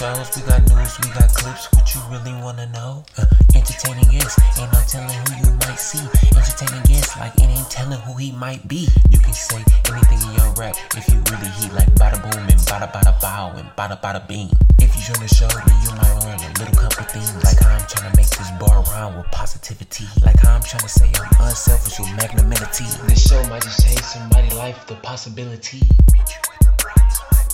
shows, 0.00 0.32
we 0.34 0.40
got 0.48 0.64
news, 0.72 0.96
we 1.04 1.12
got 1.12 1.28
clips. 1.36 1.68
What 1.76 1.84
you 1.92 2.00
really 2.08 2.32
wanna 2.40 2.64
know? 2.72 3.04
Uh, 3.18 3.26
entertaining 3.54 4.08
guests, 4.08 4.40
ain't 4.56 4.72
no 4.72 4.80
telling 4.88 5.12
who 5.12 5.44
you 5.44 5.52
might 5.60 5.76
see. 5.76 6.00
Entertaining 6.32 6.84
guests, 6.88 7.18
like 7.20 7.36
it 7.36 7.44
ain't 7.44 7.68
telling 7.68 8.00
who 8.08 8.16
he 8.16 8.32
might 8.32 8.66
be. 8.66 8.88
You 9.10 9.18
can 9.18 9.34
say 9.34 9.60
anything 9.92 10.20
in 10.24 10.32
your 10.40 10.48
rap 10.56 10.74
if 10.96 11.04
you 11.12 11.20
really 11.28 11.52
heat 11.60 11.72
like 11.76 11.92
bada 12.00 12.16
boom 12.16 12.48
and 12.48 12.60
bada 12.64 12.88
bada 12.90 13.12
bow 13.20 13.52
and 13.60 13.68
bada 13.76 14.00
bada 14.00 14.26
beam. 14.26 14.48
If 14.78 14.88
you 14.96 15.02
join 15.04 15.20
the 15.20 15.28
show, 15.28 15.52
then 15.52 15.76
you 15.84 15.92
might 15.92 16.16
learn 16.24 16.40
a 16.40 16.50
little 16.56 16.80
couple 16.80 17.04
things, 17.04 17.36
like 17.44 17.60
how 17.60 17.76
I'm 17.76 17.84
trying 17.84 18.10
to 18.10 18.16
make 18.16 18.30
this 18.32 18.50
bar 18.56 18.80
rhyme 18.96 19.18
with 19.18 19.30
positivity, 19.32 20.08
like 20.24 20.40
how 20.40 20.56
I'm 20.56 20.62
trying 20.62 20.80
to 20.80 20.88
say 20.88 21.12
I'm 21.12 21.44
unselfish 21.44 22.00
with 22.00 22.08
magnanimity. 22.16 22.88
This 23.04 23.28
show 23.28 23.44
might 23.52 23.68
just 23.68 23.84
change 23.84 24.00
somebody's 24.00 24.54
life, 24.54 24.86
the 24.86 24.96
possibility. 25.04 25.82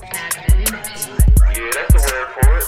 Yeah, 0.03 0.11
that's 1.73 1.93
the 1.93 2.01
word 2.05 2.29
for 2.35 2.49
it. 2.59 2.67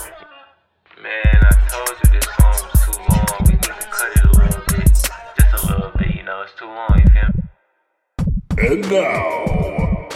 Man, 1.02 1.38
I 1.42 1.52
told 1.68 1.94
you 2.02 2.08
this 2.10 2.24
song 2.38 2.58
was 2.64 2.80
too 2.84 2.96
long. 3.08 3.36
We 3.46 3.52
need 3.52 3.62
to 3.62 3.68
cut 3.90 4.10
it 4.16 4.24
a 4.24 4.26
little 4.30 4.62
bit. 4.68 4.88
Just 4.88 5.52
a 5.52 5.66
little 5.66 5.92
bit, 5.98 6.10
you 6.14 6.22
know, 6.22 6.40
it's 6.42 6.54
too 6.54 6.66
long, 6.66 6.94
you 6.96 7.04
feel 7.12 7.28
me? 7.34 7.42
And 8.66 8.80
now, 8.90 10.08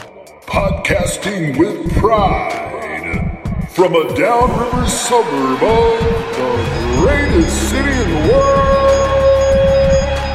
podcasting 0.47 1.59
with 1.59 1.93
pride 1.97 3.69
from 3.71 3.95
a 3.95 4.15
downriver 4.17 4.87
suburb 4.89 5.63
of 5.63 6.01
the 6.37 6.97
greatest 6.99 7.71
city 7.71 7.91
in 7.91 8.09
the 8.09 8.33
world, 8.33 9.53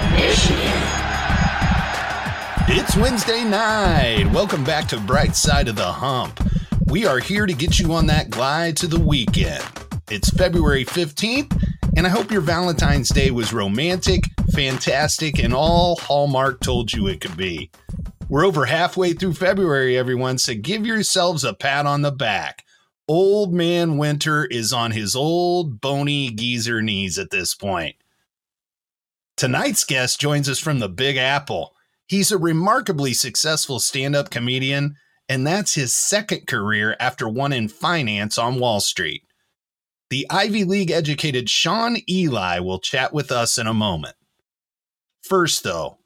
It's 2.69 2.97
Wednesday 2.97 3.45
night. 3.45 4.29
Welcome 4.33 4.65
back 4.65 4.89
to 4.89 4.99
Bright 4.99 5.37
Side 5.37 5.69
of 5.69 5.77
the 5.77 5.89
Hump. 5.89 6.37
We 6.87 7.05
are 7.05 7.19
here 7.19 7.45
to 7.45 7.53
get 7.53 7.79
you 7.79 7.93
on 7.93 8.07
that 8.07 8.29
glide 8.29 8.75
to 8.77 8.87
the 8.87 8.99
weekend. 8.99 9.63
It's 10.11 10.29
February 10.31 10.83
15th, 10.83 11.63
and 11.95 12.05
I 12.05 12.09
hope 12.09 12.29
your 12.29 12.41
Valentine's 12.41 13.07
Day 13.07 13.31
was 13.31 13.53
romantic, 13.53 14.25
fantastic, 14.53 15.39
and 15.39 15.53
all 15.53 15.95
Hallmark 15.95 16.59
told 16.59 16.91
you 16.91 17.07
it 17.07 17.21
could 17.21 17.37
be. 17.37 17.71
We're 18.27 18.45
over 18.45 18.65
halfway 18.65 19.13
through 19.13 19.35
February, 19.35 19.97
everyone, 19.97 20.37
so 20.37 20.53
give 20.53 20.85
yourselves 20.85 21.45
a 21.45 21.53
pat 21.53 21.85
on 21.85 22.01
the 22.01 22.11
back. 22.11 22.65
Old 23.07 23.53
man 23.53 23.97
Winter 23.97 24.43
is 24.43 24.73
on 24.73 24.91
his 24.91 25.15
old 25.15 25.79
bony 25.79 26.31
geezer 26.31 26.81
knees 26.81 27.17
at 27.17 27.29
this 27.29 27.55
point. 27.55 27.95
Tonight's 29.37 29.85
guest 29.85 30.19
joins 30.19 30.49
us 30.49 30.59
from 30.59 30.79
the 30.79 30.89
Big 30.89 31.15
Apple. 31.15 31.73
He's 32.07 32.31
a 32.31 32.37
remarkably 32.37 33.13
successful 33.13 33.79
stand 33.79 34.15
up 34.15 34.29
comedian, 34.29 34.95
and 35.27 35.45
that's 35.45 35.75
his 35.75 35.93
second 35.93 36.47
career 36.47 36.95
after 36.99 37.27
one 37.27 37.51
in 37.51 37.67
finance 37.67 38.37
on 38.37 38.59
Wall 38.59 38.79
Street. 38.79 39.23
The 40.09 40.25
Ivy 40.29 40.63
League 40.63 40.89
educated 40.89 41.49
Shaun 41.49 41.97
Eli 42.09 42.59
will 42.59 42.79
chat 42.79 43.13
with 43.13 43.29
us 43.29 43.57
in 43.57 43.67
a 43.67 43.73
moment. 43.73 44.15
First, 45.21 45.63
though, 45.63 45.97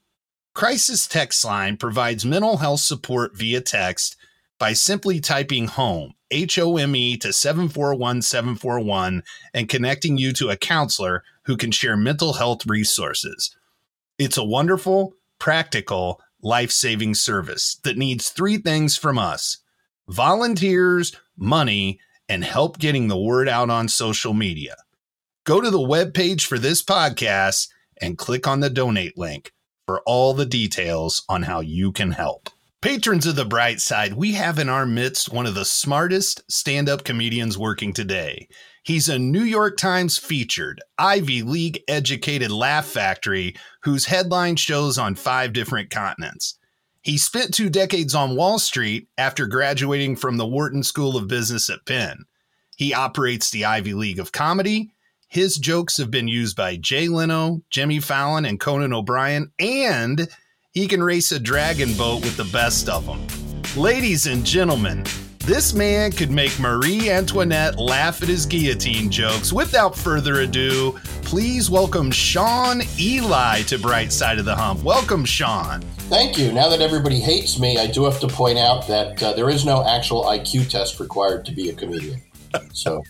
Crisis 0.56 1.06
Text 1.06 1.46
Line 1.46 1.78
provides 1.78 2.26
mental 2.26 2.58
health 2.58 2.80
support 2.80 3.38
via 3.38 3.62
text 3.62 4.16
by 4.58 4.74
simply 4.74 5.20
typing 5.20 5.68
home, 5.68 6.14
H 6.32 6.58
O 6.58 6.78
M 6.78 6.96
E, 6.96 7.16
to 7.18 7.32
741 7.32 8.24
741 8.24 9.22
and 9.54 9.70
connecting 9.70 10.18
you 10.18 10.34
to 10.34 10.50
a 10.50 10.58
counselor 10.58 11.24
who 11.44 11.56
can 11.56 11.70
share 11.72 11.96
mental 11.96 12.34
health 12.34 12.66
resources. 12.66 13.56
It's 14.18 14.38
a 14.38 14.44
wonderful, 14.44 15.14
practical, 15.42 16.22
life 16.44 16.70
saving 16.70 17.16
service 17.16 17.80
that 17.84 17.98
needs 17.98 18.30
three 18.30 18.58
things 18.58 18.96
from 18.96 19.18
us 19.18 19.58
volunteers, 20.08 21.16
money, 21.36 22.00
and 22.30 22.44
help 22.44 22.78
getting 22.78 23.08
the 23.08 23.18
word 23.18 23.50
out 23.50 23.70
on 23.70 23.88
social 23.88 24.36
media. 24.36 24.76
Go 25.44 25.60
to 25.60 25.72
the 25.72 25.80
webpage 25.80 26.46
for 26.46 26.60
this 26.60 26.84
podcast 26.84 27.70
and 28.00 28.20
click 28.20 28.48
on 28.48 28.60
the 28.60 28.70
donate 28.70 29.18
link 29.18 29.52
for 29.88 30.02
all 30.06 30.36
the 30.36 30.46
details 30.46 31.24
on 31.28 31.42
how 31.42 31.60
you 31.60 31.92
can 31.92 32.12
help. 32.12 32.50
Patrons 32.82 33.28
of 33.28 33.36
the 33.36 33.46
bright 33.46 33.80
side, 33.80 34.16
we 34.16 34.32
have 34.32 34.58
in 34.58 34.68
our 34.68 34.88
midst 34.88 35.32
one 35.32 35.46
of 35.46 35.54
the 35.54 35.66
smartest 35.66 36.42
stand 36.52 36.90
up 36.90 37.04
comedians 37.04 37.56
working 37.56 37.94
today. 37.94 38.48
He's 38.82 39.08
a 39.08 39.20
New 39.20 39.44
York 39.44 39.78
Times 39.78 40.18
featured, 40.18 40.82
Ivy 40.98 41.44
League 41.44 41.84
educated 41.88 42.50
laugh 42.50 42.88
factory 42.88 43.56
whose 43.84 44.06
headline 44.06 44.56
shows 44.56 44.98
on 44.98 45.14
five 45.14 45.54
different 45.54 45.92
continents. 45.92 46.58
He 47.04 47.20
spent 47.20 47.54
two 47.54 47.70
decades 47.70 48.16
on 48.16 48.36
Wall 48.36 48.58
Street 48.58 49.08
after 49.16 49.46
graduating 49.46 50.16
from 50.16 50.38
the 50.38 50.48
Wharton 50.48 50.82
School 50.82 51.16
of 51.16 51.28
Business 51.28 51.70
at 51.70 51.86
Penn. 51.86 52.26
He 52.78 52.96
operates 52.96 53.52
the 53.52 53.64
Ivy 53.64 53.94
League 53.94 54.20
of 54.20 54.32
Comedy. 54.32 54.90
His 55.28 55.58
jokes 55.58 55.98
have 55.98 56.10
been 56.10 56.28
used 56.28 56.58
by 56.58 56.78
Jay 56.78 57.08
Leno, 57.08 57.62
Jimmy 57.70 58.00
Fallon, 58.00 58.44
and 58.44 58.60
Conan 58.60 58.92
O'Brien, 58.92 59.52
and 59.60 60.28
he 60.74 60.88
can 60.88 61.04
race 61.04 61.34
a 61.34 61.40
dragon 61.40 61.94
boat 61.96 62.22
with 62.22 62.38
the 62.38 62.46
best 62.46 62.88
of 62.88 63.06
them. 63.06 63.20
Ladies 63.76 64.26
and 64.26 64.46
gentlemen, 64.46 65.04
this 65.40 65.74
man 65.74 66.14
could 66.14 66.32
make 66.32 66.58
Marie 66.62 67.10
Antoinette 67.10 67.78
laugh 67.78 68.22
at 68.24 68.30
his 68.30 68.46
guillotine 68.46 69.10
jokes. 69.12 69.52
Without 69.52 69.98
further 69.98 70.42
ado, 70.42 70.98
please 71.24 71.70
welcome 71.70 72.10
Shaun 72.10 72.84
Eli 72.98 73.64
to 73.64 73.78
Bright 73.80 74.14
Side 74.14 74.40
of 74.40 74.46
the 74.46 74.56
Hump. 74.56 74.82
Welcome, 74.82 75.26
Shaun. 75.26 75.82
Thank 76.08 76.38
you. 76.38 76.54
Now 76.54 76.70
that 76.70 76.80
everybody 76.80 77.20
hates 77.20 77.60
me, 77.60 77.78
I 77.78 77.88
do 77.88 78.06
have 78.06 78.22
to 78.22 78.30
point 78.30 78.58
out 78.58 78.88
that 78.88 79.22
uh, 79.22 79.34
there 79.34 79.50
is 79.50 79.66
no 79.66 79.86
actual 79.86 80.24
IQ 80.24 80.70
test 80.70 81.02
required 81.02 81.44
to 81.48 81.52
be 81.52 81.70
a 81.70 81.74
comedian. 81.74 82.22
So, 82.72 83.04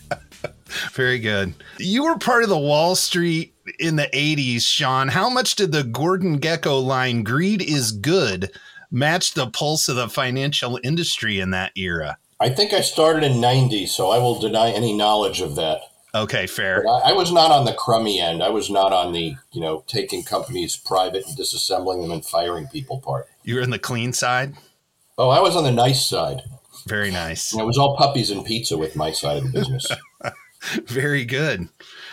Very 0.92 1.18
good. 1.18 1.54
You 1.78 2.04
were 2.04 2.18
part 2.18 2.42
of 2.42 2.48
the 2.48 2.58
Wall 2.58 2.94
Street 2.94 3.54
in 3.78 3.96
the 3.96 4.08
80s, 4.12 4.62
Shaun. 4.62 5.08
How 5.08 5.28
much 5.28 5.56
did 5.56 5.72
the 5.72 5.84
Gordon 5.84 6.40
Gekko 6.40 6.82
line, 6.84 7.22
greed 7.22 7.62
is 7.62 7.92
good, 7.92 8.50
match 8.90 9.34
the 9.34 9.48
pulse 9.48 9.88
of 9.88 9.96
the 9.96 10.08
financial 10.08 10.78
industry 10.82 11.40
in 11.40 11.50
that 11.50 11.72
era? 11.76 12.18
I 12.40 12.48
think 12.48 12.72
I 12.72 12.80
started 12.80 13.22
in 13.22 13.40
90, 13.40 13.86
so 13.86 14.10
I 14.10 14.18
will 14.18 14.38
deny 14.38 14.70
any 14.70 14.92
knowledge 14.92 15.40
of 15.40 15.54
that. 15.56 15.82
Okay, 16.14 16.46
fair. 16.46 16.86
I, 16.86 17.10
I 17.10 17.12
was 17.12 17.32
not 17.32 17.50
on 17.50 17.64
the 17.64 17.72
crummy 17.72 18.20
end. 18.20 18.42
I 18.42 18.50
was 18.50 18.68
not 18.68 18.92
on 18.92 19.12
the, 19.12 19.36
you 19.52 19.60
know, 19.60 19.84
taking 19.86 20.22
companies 20.22 20.76
private 20.76 21.24
and 21.26 21.36
disassembling 21.38 22.02
them 22.02 22.10
and 22.10 22.24
firing 22.24 22.66
people 22.66 23.00
part. 23.00 23.28
You 23.44 23.54
were 23.54 23.62
in 23.62 23.70
the 23.70 23.78
clean 23.78 24.12
side? 24.12 24.54
Oh, 25.16 25.30
I 25.30 25.40
was 25.40 25.56
on 25.56 25.64
the 25.64 25.72
nice 25.72 26.04
side. 26.04 26.42
Very 26.86 27.10
nice. 27.10 27.52
And 27.52 27.60
it 27.60 27.64
was 27.64 27.78
all 27.78 27.96
puppies 27.96 28.30
and 28.30 28.44
pizza 28.44 28.76
with 28.76 28.96
my 28.96 29.12
side 29.12 29.38
of 29.38 29.44
the 29.44 29.50
business. 29.50 29.90
Very 30.86 31.24
good. 31.24 31.68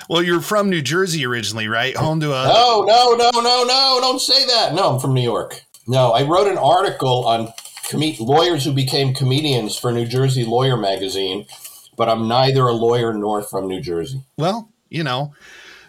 Well, 0.10 0.24
you're 0.24 0.42
from 0.42 0.70
New 0.70 0.82
Jersey 0.82 1.26
originally, 1.26 1.68
right? 1.68 1.96
Home 1.96 2.20
to 2.22 2.34
a. 2.34 2.48
No, 2.48 2.84
no, 2.84 3.16
no, 3.16 3.30
no, 3.42 3.64
no, 3.64 3.98
don't 4.02 4.20
say 4.20 4.46
that. 4.48 4.74
No, 4.74 4.94
I'm 4.94 5.00
from 5.00 5.14
New 5.14 5.22
York. 5.22 5.62
No, 5.88 6.12
I 6.12 6.24
wrote 6.24 6.48
an 6.48 6.58
article 6.58 7.26
on 7.26 7.54
com- 7.90 8.16
lawyers 8.20 8.66
who 8.66 8.74
became 8.74 9.14
comedians 9.14 9.78
for 9.78 9.92
New 9.92 10.06
Jersey 10.06 10.46
Lawyer 10.46 10.78
magazine, 10.78 11.46
but 11.96 12.10
I'm 12.10 12.28
neither 12.28 12.64
a 12.64 12.74
lawyer 12.74 13.14
nor 13.14 13.42
from 13.42 13.68
New 13.68 13.82
Jersey. 13.82 14.24
Well, 14.38 14.70
you 14.90 15.04
know, 15.04 15.34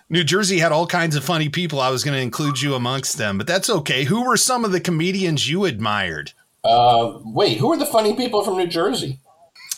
New 0.09 0.25
Jersey 0.25 0.59
had 0.59 0.72
all 0.72 0.87
kinds 0.87 1.16
of 1.16 1.25
funny 1.25 1.48
people. 1.48 1.81
I 1.81 1.91
was 1.91 2.04
going 2.04 2.16
to 2.16 2.22
include 2.22 2.60
you 2.60 2.75
amongst 2.75 3.16
them, 3.16 3.38
but 3.38 3.47
that's 3.47 3.71
okay. 3.71 4.04
Who 4.04 4.25
were 4.25 4.37
some 4.37 4.65
of 4.65 4.72
the 4.72 4.81
comedians 4.81 5.48
you 5.48 5.65
admired? 5.65 6.32
Uh, 6.62 7.19
wait, 7.25 7.59
who 7.59 7.72
are 7.72 7.78
the 7.78 7.87
funny 7.87 8.15
people 8.15 8.44
from 8.44 8.59
New 8.59 8.66
Jersey? 8.66 9.19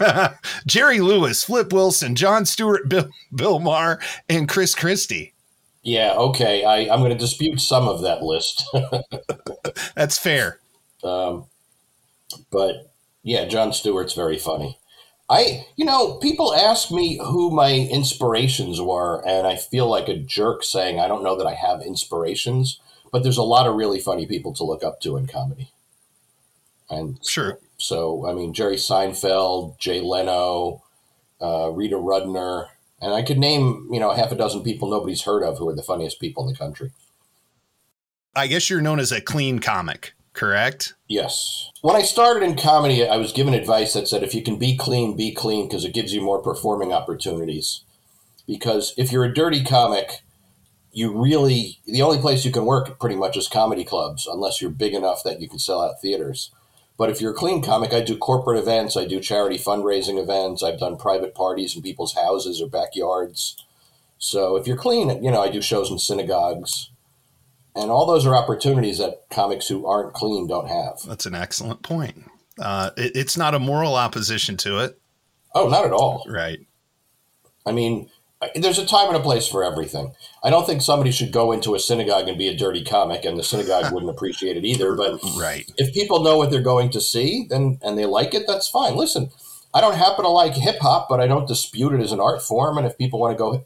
Jerry 0.66 1.00
Lewis, 1.00 1.44
Flip 1.44 1.72
Wilson, 1.72 2.14
Jon 2.14 2.44
Stewart, 2.44 2.88
Bill, 2.88 3.08
Bill 3.34 3.58
Maher, 3.58 4.00
and 4.28 4.48
Chris 4.48 4.74
Christie. 4.74 5.32
Yeah, 5.82 6.14
okay. 6.16 6.64
I, 6.64 6.92
I'm 6.92 7.00
going 7.00 7.12
to 7.12 7.18
dispute 7.18 7.60
some 7.60 7.88
of 7.88 8.02
that 8.02 8.22
list. 8.22 8.64
That's 9.96 10.18
fair. 10.18 10.60
um, 11.02 11.46
but 12.50 12.92
yeah, 13.22 13.46
Jon 13.46 13.72
Stewart's 13.72 14.14
very 14.14 14.38
funny. 14.38 14.78
I, 15.28 15.66
you 15.76 15.84
know, 15.84 16.14
people 16.14 16.54
ask 16.54 16.90
me 16.90 17.18
who 17.18 17.50
my 17.50 17.72
inspirations 17.72 18.80
were, 18.80 19.26
and 19.26 19.46
I 19.46 19.56
feel 19.56 19.88
like 19.88 20.08
a 20.08 20.18
jerk 20.18 20.62
saying 20.62 21.00
I 21.00 21.08
don't 21.08 21.22
know 21.22 21.36
that 21.36 21.46
I 21.46 21.54
have 21.54 21.80
inspirations, 21.80 22.80
but 23.10 23.22
there's 23.22 23.38
a 23.38 23.42
lot 23.42 23.66
of 23.66 23.74
really 23.74 24.00
funny 24.00 24.26
people 24.26 24.52
to 24.54 24.64
look 24.64 24.84
up 24.84 25.00
to 25.02 25.16
in 25.16 25.26
comedy. 25.26 25.70
And 26.90 27.18
Sure. 27.26 27.58
So, 27.82 28.24
I 28.28 28.32
mean, 28.32 28.54
Jerry 28.54 28.76
Seinfeld, 28.76 29.76
Jay 29.76 30.00
Leno, 30.00 30.84
uh, 31.40 31.70
Rita 31.72 31.96
Rudner, 31.96 32.68
and 33.00 33.12
I 33.12 33.22
could 33.22 33.38
name, 33.38 33.88
you 33.90 33.98
know, 33.98 34.12
half 34.12 34.30
a 34.30 34.36
dozen 34.36 34.62
people 34.62 34.88
nobody's 34.88 35.22
heard 35.22 35.42
of 35.42 35.58
who 35.58 35.68
are 35.68 35.74
the 35.74 35.82
funniest 35.82 36.20
people 36.20 36.46
in 36.46 36.52
the 36.52 36.56
country. 36.56 36.92
I 38.36 38.46
guess 38.46 38.70
you're 38.70 38.80
known 38.80 39.00
as 39.00 39.10
a 39.10 39.20
clean 39.20 39.58
comic, 39.58 40.14
correct? 40.32 40.94
Yes. 41.08 41.72
When 41.80 41.96
I 41.96 42.02
started 42.02 42.44
in 42.44 42.56
comedy, 42.56 43.04
I 43.04 43.16
was 43.16 43.32
given 43.32 43.52
advice 43.52 43.94
that 43.94 44.06
said 44.06 44.22
if 44.22 44.32
you 44.32 44.42
can 44.42 44.60
be 44.60 44.76
clean, 44.76 45.16
be 45.16 45.34
clean 45.34 45.66
because 45.66 45.84
it 45.84 45.92
gives 45.92 46.14
you 46.14 46.20
more 46.20 46.40
performing 46.40 46.92
opportunities. 46.92 47.82
Because 48.46 48.94
if 48.96 49.10
you're 49.10 49.24
a 49.24 49.34
dirty 49.34 49.64
comic, 49.64 50.20
you 50.92 51.12
really, 51.12 51.80
the 51.84 52.02
only 52.02 52.18
place 52.18 52.44
you 52.44 52.52
can 52.52 52.64
work 52.64 53.00
pretty 53.00 53.16
much 53.16 53.36
is 53.36 53.48
comedy 53.48 53.84
clubs, 53.84 54.28
unless 54.30 54.60
you're 54.60 54.70
big 54.70 54.94
enough 54.94 55.24
that 55.24 55.40
you 55.40 55.48
can 55.48 55.58
sell 55.58 55.82
out 55.82 56.00
theaters. 56.00 56.52
But 57.02 57.10
if 57.10 57.20
you're 57.20 57.32
a 57.32 57.34
clean 57.34 57.62
comic, 57.64 57.92
I 57.92 58.00
do 58.00 58.16
corporate 58.16 58.60
events, 58.60 58.96
I 58.96 59.04
do 59.08 59.18
charity 59.18 59.58
fundraising 59.58 60.22
events, 60.22 60.62
I've 60.62 60.78
done 60.78 60.96
private 60.96 61.34
parties 61.34 61.74
in 61.74 61.82
people's 61.82 62.14
houses 62.14 62.62
or 62.62 62.68
backyards. 62.68 63.56
So 64.18 64.54
if 64.54 64.68
you're 64.68 64.76
clean, 64.76 65.08
you 65.20 65.32
know, 65.32 65.42
I 65.42 65.50
do 65.50 65.60
shows 65.60 65.90
in 65.90 65.98
synagogues. 65.98 66.92
And 67.74 67.90
all 67.90 68.06
those 68.06 68.24
are 68.24 68.36
opportunities 68.36 68.98
that 68.98 69.24
comics 69.32 69.66
who 69.66 69.84
aren't 69.84 70.12
clean 70.14 70.46
don't 70.46 70.68
have. 70.68 71.00
That's 71.04 71.26
an 71.26 71.34
excellent 71.34 71.82
point. 71.82 72.22
Uh, 72.56 72.90
it, 72.96 73.16
it's 73.16 73.36
not 73.36 73.54
a 73.56 73.58
moral 73.58 73.96
opposition 73.96 74.56
to 74.58 74.78
it, 74.84 74.96
Oh, 75.56 75.68
not 75.68 75.84
at 75.84 75.90
all. 75.92 76.24
right? 76.28 76.60
I 77.66 77.72
mean, 77.72 78.10
there's 78.54 78.78
a 78.78 78.86
time 78.86 79.08
and 79.08 79.16
a 79.16 79.20
place 79.20 79.46
for 79.46 79.62
everything. 79.64 80.12
I 80.42 80.50
don't 80.50 80.66
think 80.66 80.82
somebody 80.82 81.10
should 81.12 81.32
go 81.32 81.52
into 81.52 81.74
a 81.74 81.80
synagogue 81.80 82.28
and 82.28 82.36
be 82.38 82.48
a 82.48 82.56
dirty 82.56 82.84
comic, 82.84 83.24
and 83.24 83.38
the 83.38 83.42
synagogue 83.44 83.92
wouldn't 83.92 84.10
appreciate 84.10 84.56
it 84.56 84.64
either. 84.64 84.94
But 84.94 85.20
Right. 85.38 85.70
if 85.76 85.92
people 85.94 86.22
know 86.22 86.36
what 86.36 86.50
they're 86.50 86.60
going 86.62 86.90
to 86.90 87.00
see, 87.00 87.46
then 87.48 87.78
and 87.82 87.96
they 87.98 88.06
like 88.06 88.34
it, 88.34 88.46
that's 88.46 88.68
fine. 88.68 88.96
Listen, 88.96 89.30
I 89.74 89.80
don't 89.80 89.96
happen 89.96 90.24
to 90.24 90.30
like 90.30 90.54
hip 90.54 90.78
hop, 90.80 91.08
but 91.08 91.20
I 91.20 91.26
don't 91.26 91.46
dispute 91.48 91.92
it 91.92 92.00
as 92.00 92.12
an 92.12 92.20
art 92.20 92.42
form. 92.42 92.78
And 92.78 92.86
if 92.86 92.98
people 92.98 93.20
want 93.20 93.32
to 93.32 93.38
go 93.38 93.64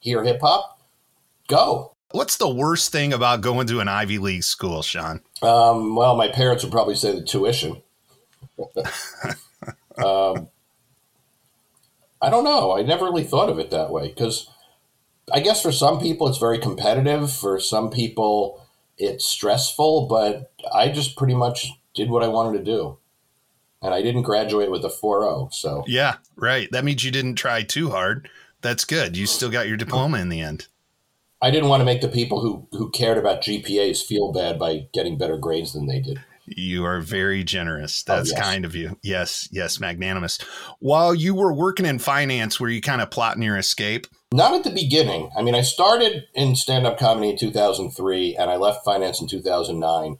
hear 0.00 0.22
hip 0.24 0.40
hop, 0.40 0.78
go. 1.48 1.92
What's 2.12 2.36
the 2.36 2.48
worst 2.48 2.92
thing 2.92 3.12
about 3.12 3.40
going 3.40 3.66
to 3.68 3.80
an 3.80 3.88
Ivy 3.88 4.18
League 4.18 4.44
school, 4.44 4.82
Shaun? 4.82 5.20
Um, 5.42 5.96
well, 5.96 6.14
my 6.16 6.28
parents 6.28 6.62
would 6.62 6.72
probably 6.72 6.94
say 6.94 7.12
the 7.14 7.22
tuition. 7.22 7.82
um, 10.04 10.48
I 12.20 12.30
don't 12.30 12.44
know. 12.44 12.76
I 12.76 12.82
never 12.82 13.04
really 13.04 13.24
thought 13.24 13.50
of 13.50 13.58
it 13.58 13.70
that 13.70 13.90
way 13.90 14.08
because 14.08 14.50
I 15.32 15.40
guess 15.40 15.62
for 15.62 15.72
some 15.72 16.00
people 16.00 16.28
it's 16.28 16.38
very 16.38 16.58
competitive. 16.58 17.32
For 17.32 17.60
some 17.60 17.90
people 17.90 18.66
it's 18.98 19.26
stressful, 19.26 20.06
but 20.08 20.52
I 20.72 20.88
just 20.88 21.16
pretty 21.16 21.34
much 21.34 21.70
did 21.94 22.10
what 22.10 22.22
I 22.22 22.28
wanted 22.28 22.58
to 22.58 22.64
do. 22.64 22.98
And 23.82 23.92
I 23.92 24.02
didn't 24.02 24.22
graduate 24.22 24.70
with 24.70 24.84
a 24.84 24.88
4.0, 24.88 25.52
so 25.52 25.84
Yeah, 25.86 26.16
right. 26.34 26.70
That 26.72 26.84
means 26.84 27.04
you 27.04 27.10
didn't 27.10 27.34
try 27.34 27.62
too 27.62 27.90
hard. 27.90 28.28
That's 28.62 28.84
good. 28.84 29.16
You 29.16 29.26
still 29.26 29.50
got 29.50 29.68
your 29.68 29.76
diploma 29.76 30.18
in 30.18 30.28
the 30.28 30.40
end. 30.40 30.66
I 31.42 31.50
didn't 31.50 31.68
want 31.68 31.82
to 31.82 31.84
make 31.84 32.00
the 32.00 32.08
people 32.08 32.40
who, 32.40 32.66
who 32.72 32.90
cared 32.90 33.18
about 33.18 33.42
GPAs 33.42 34.02
feel 34.02 34.32
bad 34.32 34.58
by 34.58 34.88
getting 34.94 35.18
better 35.18 35.36
grades 35.36 35.74
than 35.74 35.86
they 35.86 36.00
did. 36.00 36.18
You 36.46 36.84
are 36.84 37.00
very 37.00 37.42
generous. 37.42 38.04
Oh, 38.08 38.16
That's 38.16 38.30
yes. 38.30 38.40
kind 38.40 38.64
of 38.64 38.74
you. 38.74 38.98
Yes, 39.02 39.48
yes, 39.50 39.80
magnanimous. 39.80 40.38
While 40.78 41.14
you 41.14 41.34
were 41.34 41.52
working 41.52 41.86
in 41.86 41.98
finance, 41.98 42.60
were 42.60 42.68
you 42.68 42.80
kind 42.80 43.00
of 43.00 43.10
plotting 43.10 43.42
your 43.42 43.56
escape? 43.56 44.06
Not 44.32 44.54
at 44.54 44.64
the 44.64 44.70
beginning. 44.70 45.30
I 45.36 45.42
mean, 45.42 45.54
I 45.54 45.62
started 45.62 46.26
in 46.34 46.56
stand 46.56 46.86
up 46.86 46.98
comedy 46.98 47.30
in 47.30 47.38
2003 47.38 48.36
and 48.36 48.50
I 48.50 48.56
left 48.56 48.84
finance 48.84 49.20
in 49.20 49.28
2009. 49.28 50.18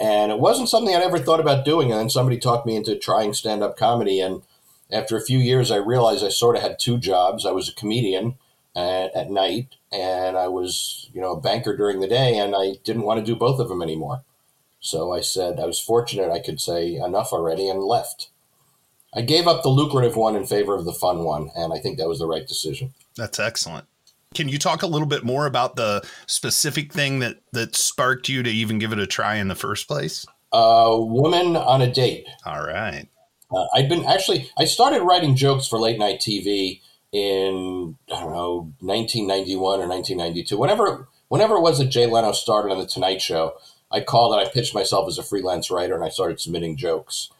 And 0.00 0.32
it 0.32 0.38
wasn't 0.38 0.68
something 0.68 0.94
I'd 0.94 1.02
ever 1.02 1.18
thought 1.18 1.40
about 1.40 1.64
doing. 1.64 1.90
And 1.90 2.00
then 2.00 2.10
somebody 2.10 2.38
talked 2.38 2.66
me 2.66 2.76
into 2.76 2.98
trying 2.98 3.32
stand 3.32 3.62
up 3.62 3.76
comedy. 3.76 4.20
And 4.20 4.42
after 4.90 5.16
a 5.16 5.24
few 5.24 5.38
years, 5.38 5.70
I 5.70 5.76
realized 5.76 6.24
I 6.24 6.28
sort 6.28 6.56
of 6.56 6.62
had 6.62 6.78
two 6.78 6.98
jobs. 6.98 7.46
I 7.46 7.52
was 7.52 7.68
a 7.68 7.74
comedian 7.74 8.34
at, 8.76 9.14
at 9.14 9.30
night 9.30 9.76
and 9.92 10.36
I 10.36 10.48
was, 10.48 11.08
you 11.14 11.20
know, 11.20 11.32
a 11.32 11.40
banker 11.40 11.76
during 11.76 12.00
the 12.00 12.08
day. 12.08 12.36
And 12.38 12.54
I 12.56 12.74
didn't 12.82 13.02
want 13.02 13.20
to 13.20 13.26
do 13.26 13.36
both 13.36 13.60
of 13.60 13.68
them 13.68 13.82
anymore. 13.82 14.24
So 14.84 15.12
I 15.12 15.22
said, 15.22 15.58
I 15.58 15.64
was 15.64 15.80
fortunate 15.80 16.30
I 16.30 16.40
could 16.40 16.60
say 16.60 16.96
enough 16.96 17.32
already 17.32 17.70
and 17.70 17.82
left. 17.82 18.28
I 19.14 19.22
gave 19.22 19.46
up 19.46 19.62
the 19.62 19.70
lucrative 19.70 20.14
one 20.14 20.36
in 20.36 20.44
favor 20.44 20.74
of 20.74 20.84
the 20.84 20.92
fun 20.92 21.24
one. 21.24 21.50
And 21.56 21.72
I 21.72 21.78
think 21.78 21.96
that 21.96 22.06
was 22.06 22.18
the 22.18 22.26
right 22.26 22.46
decision. 22.46 22.92
That's 23.16 23.38
excellent. 23.38 23.86
Can 24.34 24.50
you 24.50 24.58
talk 24.58 24.82
a 24.82 24.86
little 24.86 25.06
bit 25.06 25.24
more 25.24 25.46
about 25.46 25.76
the 25.76 26.06
specific 26.26 26.92
thing 26.92 27.20
that 27.20 27.38
that 27.52 27.74
sparked 27.74 28.28
you 28.28 28.42
to 28.42 28.50
even 28.50 28.78
give 28.78 28.92
it 28.92 28.98
a 28.98 29.06
try 29.06 29.36
in 29.36 29.48
the 29.48 29.54
first 29.54 29.88
place? 29.88 30.26
A 30.52 31.00
woman 31.00 31.56
on 31.56 31.80
a 31.80 31.90
date. 31.90 32.26
All 32.44 32.62
right. 32.62 33.08
Uh, 33.50 33.64
I'd 33.74 33.88
been 33.88 34.04
actually, 34.04 34.50
I 34.58 34.66
started 34.66 35.02
writing 35.02 35.34
jokes 35.34 35.66
for 35.66 35.78
late 35.78 35.98
night 35.98 36.20
TV 36.20 36.82
in, 37.10 37.96
I 38.12 38.20
don't 38.20 38.32
know, 38.32 38.72
1991 38.80 39.80
or 39.80 39.88
1992. 39.88 40.58
Whenever, 40.58 41.08
whenever 41.28 41.54
it 41.54 41.62
was 41.62 41.78
that 41.78 41.86
Jay 41.86 42.04
Leno 42.04 42.32
started 42.32 42.70
on 42.70 42.78
The 42.78 42.86
Tonight 42.86 43.22
Show, 43.22 43.54
I 43.94 44.02
called 44.02 44.34
and 44.34 44.46
I 44.46 44.50
pitched 44.50 44.74
myself 44.74 45.08
as 45.08 45.18
a 45.18 45.22
freelance 45.22 45.70
writer 45.70 45.94
and 45.94 46.04
I 46.04 46.08
started 46.08 46.40
submitting 46.40 46.76
jokes. 46.76 47.30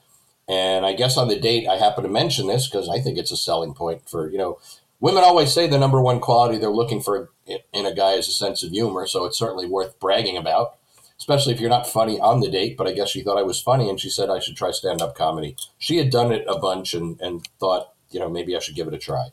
And 0.49 0.87
I 0.87 0.93
guess 0.93 1.17
on 1.17 1.29
the 1.29 1.41
date, 1.41 1.67
I 1.67 1.77
happen 1.77 2.05
to 2.05 2.11
mention 2.11 2.47
this 2.47 2.69
because 2.69 2.89
I 2.89 3.01
think 3.01 3.19
it's 3.19 3.33
a 3.33 3.37
selling 3.37 3.75
point 3.75 4.09
for, 4.09 4.29
you 4.31 4.39
know, 4.39 4.59
women 5.01 5.25
always 5.25 5.53
say 5.53 5.67
the 5.67 5.79
number 5.79 6.01
one 6.01 6.21
quality 6.21 6.59
they're 6.59 6.71
looking 6.71 7.01
for 7.01 7.31
in 7.47 7.87
a 7.87 7.95
guy 7.95 8.12
is 8.12 8.29
a 8.29 8.33
sense 8.33 8.62
of 8.62 8.71
humor. 8.71 9.06
So 9.06 9.25
it's 9.25 9.39
certainly 9.39 9.67
worth 9.67 9.99
bragging 9.99 10.37
about 10.37 10.77
especially 11.19 11.55
if 11.55 11.61
you're 11.61 11.71
not 11.71 11.87
funny 11.87 12.19
on 12.21 12.41
the 12.41 12.51
date. 12.51 12.77
But 12.77 12.87
I 12.87 12.93
guess 12.93 13.11
she 13.11 13.23
thought 13.23 13.39
I 13.39 13.43
was 13.43 13.61
funny, 13.61 13.89
and 13.89 14.01
she 14.01 14.11
said 14.11 14.31
I 14.31 14.41
should 14.41 14.56
try 14.56 14.71
stand 14.71 15.03
up 15.03 15.15
comedy. 15.15 15.56
She 15.79 15.97
had 15.97 16.11
done 16.11 16.33
it 16.33 16.45
a 16.49 16.59
bunch 16.59 16.95
and, 16.95 17.21
and 17.21 17.47
thought, 17.59 17.93
you 18.11 18.21
know, 18.21 18.29
maybe 18.29 18.56
I 18.56 18.61
should 18.61 18.75
give 18.75 18.89
it 18.89 18.95
a 18.95 18.99
try. 18.99 19.29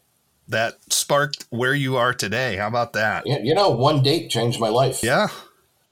That 0.47 0.77
sparked 0.91 1.45
where 1.49 1.73
you 1.73 1.97
are 1.97 2.13
today. 2.13 2.57
How 2.57 2.67
about 2.67 2.93
that? 2.93 3.23
Yeah, 3.25 3.39
you 3.39 3.53
know, 3.53 3.69
one 3.69 4.01
date 4.01 4.29
changed 4.29 4.59
my 4.59 4.69
life. 4.69 5.01
Yeah. 5.03 5.27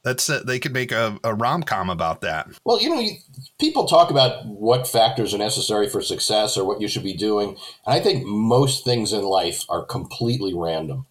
That's 0.04 0.30
it. 0.30 0.46
They 0.46 0.60
could 0.60 0.74
make 0.74 0.92
a, 0.92 1.20
a 1.24 1.34
rom 1.34 1.64
com 1.64 1.90
about 1.90 2.22
that. 2.22 2.48
Well, 2.64 2.82
you 2.82 2.90
know, 2.90 3.00
you, 3.00 3.18
people 3.60 3.86
talk 3.86 4.10
about 4.10 4.46
what 4.46 4.88
factors 4.88 5.34
are 5.34 5.38
necessary 5.38 5.90
for 5.90 6.02
success 6.02 6.58
or 6.58 6.66
what 6.66 6.80
you 6.80 6.88
should 6.88 7.04
be 7.04 7.14
doing. 7.14 7.50
And 7.86 7.94
I 7.94 8.00
think 8.00 8.26
most 8.26 8.86
things 8.86 9.12
in 9.12 9.24
life 9.24 9.66
are 9.70 9.84
completely 9.84 10.54
random. 10.54 11.06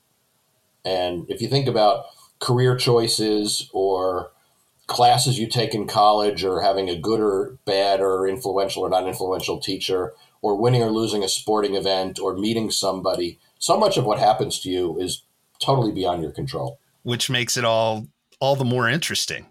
And 0.85 1.27
if 1.31 1.43
you 1.43 1.49
think 1.49 1.69
about 1.69 2.07
career 2.41 2.77
choices 2.77 3.69
or 3.73 4.31
classes 4.87 5.39
you 5.39 5.47
take 5.47 5.75
in 5.75 5.87
college 5.87 6.43
or 6.43 6.63
having 6.63 6.89
a 6.89 6.99
good 6.99 7.21
or 7.21 7.59
bad 7.67 8.01
or 8.01 8.27
influential 8.27 8.83
or 8.85 8.89
non 8.89 9.07
influential 9.07 9.61
teacher 9.61 10.15
or 10.41 10.57
winning 10.57 10.83
or 10.83 10.91
losing 10.91 11.23
a 11.23 11.29
sporting 11.29 11.75
event 11.75 12.19
or 12.19 12.35
meeting 12.37 12.71
somebody, 12.71 13.39
so 13.59 13.77
much 13.77 13.99
of 13.99 14.07
what 14.07 14.19
happens 14.19 14.61
to 14.61 14.71
you 14.71 14.99
is 14.99 15.23
totally 15.61 15.93
beyond 15.93 16.23
your 16.23 16.31
control. 16.33 16.79
which 17.03 17.29
makes 17.31 17.57
it 17.57 17.65
all 17.65 18.07
all 18.41 18.57
the 18.57 18.65
more 18.65 18.89
interesting. 18.89 19.47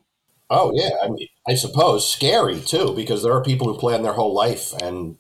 Oh 0.50 0.72
yeah, 0.74 0.92
I 1.04 1.10
mean, 1.10 1.28
I 1.48 1.56
suppose 1.56 2.10
scary 2.10 2.60
too 2.62 2.94
because 2.96 3.22
there 3.22 3.34
are 3.34 3.44
people 3.44 3.68
who 3.68 3.80
plan 3.80 4.04
their 4.04 4.14
whole 4.14 4.34
life 4.34 4.74
and 4.82 5.18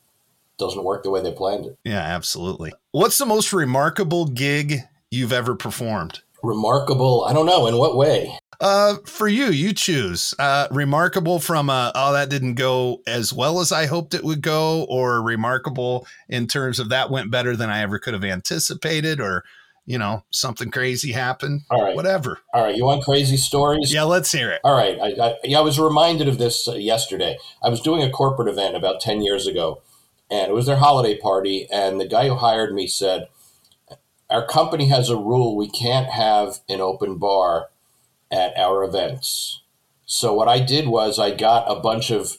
doesn't 0.58 0.84
work 0.84 1.04
the 1.04 1.10
way 1.10 1.22
they 1.22 1.32
planned 1.32 1.66
it. 1.66 1.78
Yeah, 1.84 2.00
absolutely. 2.00 2.74
What's 2.92 3.18
the 3.18 3.26
most 3.26 3.54
remarkable 3.54 4.26
gig 4.26 4.80
you've 5.12 5.34
ever 5.34 5.56
performed? 5.56 6.22
Remarkable. 6.44 7.26
I 7.26 7.34
don't 7.34 7.46
know 7.46 7.68
in 7.68 7.78
what 7.78 7.98
way. 7.98 8.38
Uh, 8.60 8.96
for 9.06 9.28
you, 9.28 9.48
you 9.48 9.72
choose. 9.72 10.34
Uh, 10.40 10.68
remarkable 10.72 11.40
from 11.40 11.70
uh, 11.70 11.92
oh 11.94 12.14
that 12.14 12.30
didn't 12.30 12.56
go 12.56 13.02
as 13.06 13.32
well 13.32 13.60
as 13.60 13.72
I 13.72 13.86
hoped 13.86 14.14
it 14.14 14.24
would 14.24 14.42
go, 14.42 14.86
or 14.86 15.22
remarkable 15.22 16.08
in 16.30 16.48
terms 16.48 16.80
of 16.80 16.90
that 16.90 17.12
went 17.12 17.32
better 17.32 17.56
than 17.56 17.70
I 17.70 17.82
ever 17.82 18.00
could 18.00 18.14
have 18.14 18.24
anticipated, 18.24 19.20
or 19.20 19.44
you 19.88 19.98
know 19.98 20.24
something 20.30 20.70
crazy 20.70 21.14
happened. 21.14 21.62
All 21.72 21.82
right. 21.82 21.96
Whatever. 21.96 22.40
All 22.54 22.64
right, 22.64 22.76
you 22.76 22.84
want 22.84 23.04
crazy 23.04 23.38
stories? 23.38 23.92
Yeah, 23.92 24.04
let's 24.04 24.32
hear 24.32 24.52
it. 24.52 24.62
All 24.64 24.76
right. 24.76 25.00
I, 25.00 25.30
I, 25.30 25.36
yeah, 25.46 25.60
I 25.60 25.62
was 25.62 25.80
reminded 25.80 26.28
of 26.28 26.38
this 26.38 26.68
uh, 26.68 26.74
yesterday. 26.74 27.38
I 27.64 27.70
was 27.70 27.82
doing 27.82 28.04
a 28.04 28.12
corporate 28.12 28.50
event 28.50 28.76
about 28.76 29.02
10 29.02 29.22
years 29.22 29.48
ago, 29.48 29.82
and 30.30 30.52
it 30.52 30.54
was 30.54 30.66
their 30.66 30.76
holiday 30.76 31.18
party. 31.18 31.68
And 31.72 32.00
the 32.00 32.08
guy 32.08 32.28
who 32.28 32.36
hired 32.36 32.74
me 32.74 32.86
said, 32.86 33.30
Our 34.30 34.46
company 34.46 34.90
has 34.90 35.10
a 35.10 35.16
rule 35.16 35.56
we 35.56 35.70
can't 35.70 36.10
have 36.10 36.60
an 36.68 36.82
open 36.82 37.16
bar 37.18 37.70
at 38.30 38.58
our 38.58 38.84
events. 38.84 39.62
So 40.06 40.34
what 40.34 40.50
I 40.50 40.60
did 40.60 40.90
was 40.90 41.18
I 41.18 41.34
got 41.34 41.66
a 41.72 41.80
bunch 41.80 42.12
of, 42.12 42.38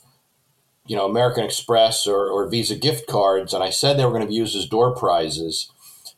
you 0.87 0.97
know, 0.97 1.07
American 1.07 1.45
Express 1.45 2.07
or, 2.07 2.29
or 2.29 2.49
Visa 2.49 2.75
gift 2.75 3.07
cards, 3.07 3.55
and 3.55 3.65
I 3.65 3.71
said 3.71 3.97
they 3.97 4.05
were 4.05 4.11
going 4.11 4.23
to 4.23 4.29
be 4.29 4.35
used 4.35 4.55
as 4.55 4.67
door 4.67 4.95
prizes. 4.95 5.71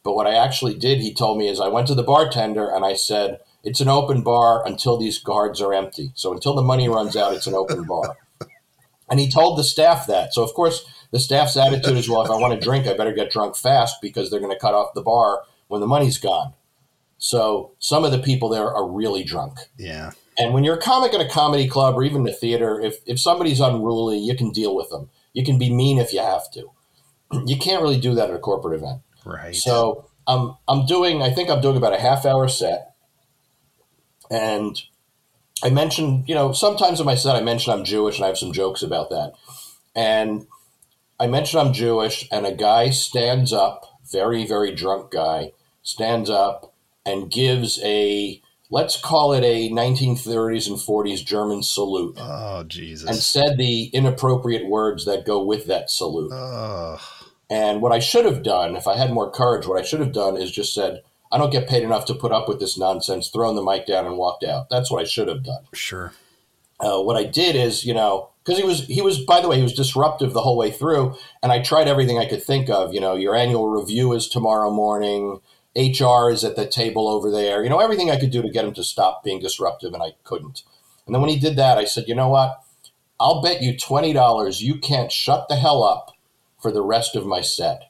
But 0.03 0.15
what 0.15 0.27
I 0.27 0.35
actually 0.35 0.75
did, 0.75 1.01
he 1.01 1.13
told 1.13 1.39
me, 1.39 1.49
is 1.49 1.61
I 1.61 1.69
went 1.69 1.87
to 1.89 1.95
the 1.95 2.03
bartender 2.03 2.69
and 2.69 2.85
I 2.85 2.95
said, 2.95 3.41
it's 3.63 3.81
an 3.81 3.89
open 3.89 4.23
bar 4.23 4.67
until 4.67 4.97
these 4.97 5.19
guards 5.19 5.61
are 5.61 5.75
empty. 5.75 6.13
So 6.15 6.33
until 6.33 6.55
the 6.55 6.63
money 6.63 6.89
runs 6.89 7.17
out, 7.17 7.35
it's 7.35 7.47
an 7.47 7.55
open 7.55 7.85
bar. 7.85 8.17
And 9.11 9.21
he 9.21 9.31
told 9.31 9.59
the 9.59 9.65
staff 9.65 10.07
that. 10.07 10.33
So, 10.33 10.43
of 10.43 10.55
course, 10.55 10.87
the 11.11 11.21
staff's 11.21 11.57
attitude 11.57 11.99
is, 11.99 12.09
well, 12.09 12.23
if 12.23 12.31
I 12.31 12.37
want 12.37 12.55
to 12.55 12.65
drink, 12.65 12.87
I 12.87 12.97
better 12.97 13.13
get 13.13 13.31
drunk 13.31 13.57
fast 13.57 13.97
because 14.01 14.31
they're 14.31 14.41
going 14.41 14.53
to 14.53 14.59
cut 14.59 14.75
off 14.75 14.95
the 14.95 15.03
bar 15.03 15.43
when 15.69 15.81
the 15.81 15.87
money's 15.87 16.19
gone. 16.19 16.55
So 17.19 17.73
some 17.79 18.05
of 18.05 18.13
the 18.13 18.19
people 18.19 18.49
there 18.49 18.73
are 18.73 18.89
really 18.89 19.23
drunk. 19.23 19.59
Yeah. 19.77 20.13
And 20.39 20.55
when 20.55 20.65
you're 20.65 20.77
a 20.77 20.81
comic 20.81 21.13
at 21.13 21.21
a 21.21 21.29
comedy 21.29 21.69
club 21.69 21.97
or 21.97 22.03
even 22.03 22.25
the 22.25 22.33
theater, 22.33 22.81
if, 22.81 22.97
if 23.05 23.21
somebody's 23.21 23.61
unruly, 23.61 24.19
you 24.19 24.35
can 24.35 24.53
deal 24.53 24.75
with 24.75 24.89
them. 24.89 25.11
You 25.35 25.45
can 25.45 25.59
be 25.59 25.71
mean 25.71 25.99
if 25.99 26.13
you 26.13 26.21
have 26.21 26.51
to. 26.53 26.71
You 27.47 27.57
can't 27.57 27.81
really 27.81 28.01
do 28.01 28.15
that 28.15 28.29
at 28.29 28.35
a 28.35 28.41
corporate 28.41 28.81
event. 28.81 29.03
Right. 29.25 29.55
So 29.55 30.07
I'm 30.27 30.57
I'm 30.69 30.87
doing 30.87 31.23
I 31.23 31.31
think 31.31 31.51
I'm 31.51 31.61
doing 31.61 31.77
about 31.77 31.93
a 31.93 32.01
half 32.01 32.25
hour 32.25 32.49
set, 32.49 32.95
and 34.31 34.81
I 35.63 35.71
mentioned 35.71 36.29
you 36.29 36.35
know 36.35 36.53
sometimes 36.53 37.01
in 37.01 37.07
my 37.07 37.15
set 37.15 37.37
I 37.37 37.43
mention 37.43 37.73
I'm 37.73 37.85
Jewish 37.85 38.17
and 38.17 38.25
I 38.25 38.29
have 38.29 38.39
some 38.39 38.53
jokes 38.53 38.83
about 38.83 39.11
that, 39.11 39.33
and 39.95 40.47
I 41.19 41.27
mentioned 41.27 41.61
I'm 41.61 41.73
Jewish 41.73 42.29
and 42.31 42.47
a 42.47 42.53
guy 42.53 42.91
stands 42.91 43.53
up, 43.53 44.01
very 44.11 44.47
very 44.47 44.75
drunk 44.75 45.11
guy 45.11 45.53
stands 45.83 46.31
up 46.31 46.75
and 47.05 47.31
gives 47.31 47.83
a 47.83 48.41
let's 48.71 49.01
call 49.01 49.33
it 49.33 49.43
a 49.43 49.69
1930s 49.71 50.69
and 50.69 50.77
40s 50.77 51.25
German 51.25 51.63
salute, 51.63 52.15
Oh 52.19 52.63
Jesus! 52.65 53.09
and 53.09 53.19
said 53.19 53.59
the 53.59 53.85
inappropriate 53.87 54.69
words 54.69 55.05
that 55.07 55.27
go 55.27 55.43
with 55.43 55.67
that 55.67 55.91
salute. 55.91 56.31
Oh, 56.33 57.01
And 57.51 57.83
what 57.83 57.93
I 57.93 57.99
should 57.99 58.25
have 58.25 58.45
done, 58.45 58.77
if 58.77 58.87
I 58.87 58.97
had 58.97 59.13
more 59.13 59.31
courage, 59.31 59.67
what 59.67 59.79
I 59.79 59.85
should 59.85 59.99
have 59.99 60.13
done 60.13 60.37
is 60.37 60.53
just 60.53 60.73
said, 60.73 61.03
I 61.33 61.39
don't 61.39 61.51
get 61.51 61.69
paid 61.69 61.83
enough 61.83 62.05
to 62.07 62.15
put 62.15 62.33
up 62.33 62.49
with 62.49 62.61
this 62.61 62.79
nonsense, 62.79 63.29
thrown 63.29 63.57
the 63.57 63.63
mic 63.63 63.87
down 63.87 64.07
and 64.07 64.17
walked 64.17 64.45
out. 64.45 64.71
That's 64.71 64.91
what 64.91 65.03
I 65.03 65.05
should 65.05 65.29
have 65.29 65.43
done. 65.43 65.65
sure. 65.75 66.13
Uh, 66.79 67.03
what 67.03 67.17
I 67.17 67.25
did 67.25 67.57
is, 67.57 67.85
you 67.85 67.93
know, 67.93 68.31
because 68.43 68.59
he 68.59 68.65
was, 68.65 68.87
he 68.87 69.03
was, 69.03 69.19
by 69.19 69.41
the 69.41 69.49
way, 69.49 69.57
he 69.57 69.63
was 69.63 69.75
disruptive 69.75 70.33
the 70.33 70.41
whole 70.41 70.57
way 70.57 70.71
through. 70.71 71.15
And 71.43 71.53
I 71.53 71.61
tried 71.61 71.89
everything 71.89 72.19
I 72.19 72.27
could 72.27 72.43
think 72.43 72.71
of. 72.71 72.95
You 72.95 73.01
know, 73.01 73.17
your 73.17 73.37
annual 73.37 73.69
review 73.69 74.15
is 74.15 74.29
tomorrow 74.29 74.71
morning. 74.71 75.41
HR 75.77 76.31
is 76.31 76.43
at 76.43 76.57
the 76.57 76.67
table 76.67 77.07
over 77.07 77.31
there. 77.31 77.63
You 77.63 77.69
know, 77.69 77.81
everything 77.81 78.11
I 78.11 78.19
could 78.19 78.31
do 78.31 78.43
to 78.43 78.49
get 78.51 78.65
him 78.65 78.73
to 78.75 78.83
stop 78.83 79.23
being 79.23 79.41
disruptive, 79.41 79.93
and 79.93 80.03
I 80.03 80.13
couldn't. 80.25 80.63
And 81.05 81.15
then 81.15 81.21
when 81.21 81.31
he 81.31 81.39
did 81.39 81.57
that, 81.57 81.77
I 81.77 81.85
said, 81.85 82.05
you 82.09 82.15
know 82.15 82.29
what? 82.29 82.63
I'll 83.21 83.43
bet 83.43 83.63
you 83.63 83.75
$20 83.75 84.61
you 84.63 84.79
can't 84.79 85.13
shut 85.13 85.49
the 85.49 85.57
hell 85.57 85.83
up 85.85 86.17
for 86.63 86.71
the 86.73 86.83
rest 86.83 87.17
of 87.17 87.27
my 87.27 87.41
set. 87.41 87.83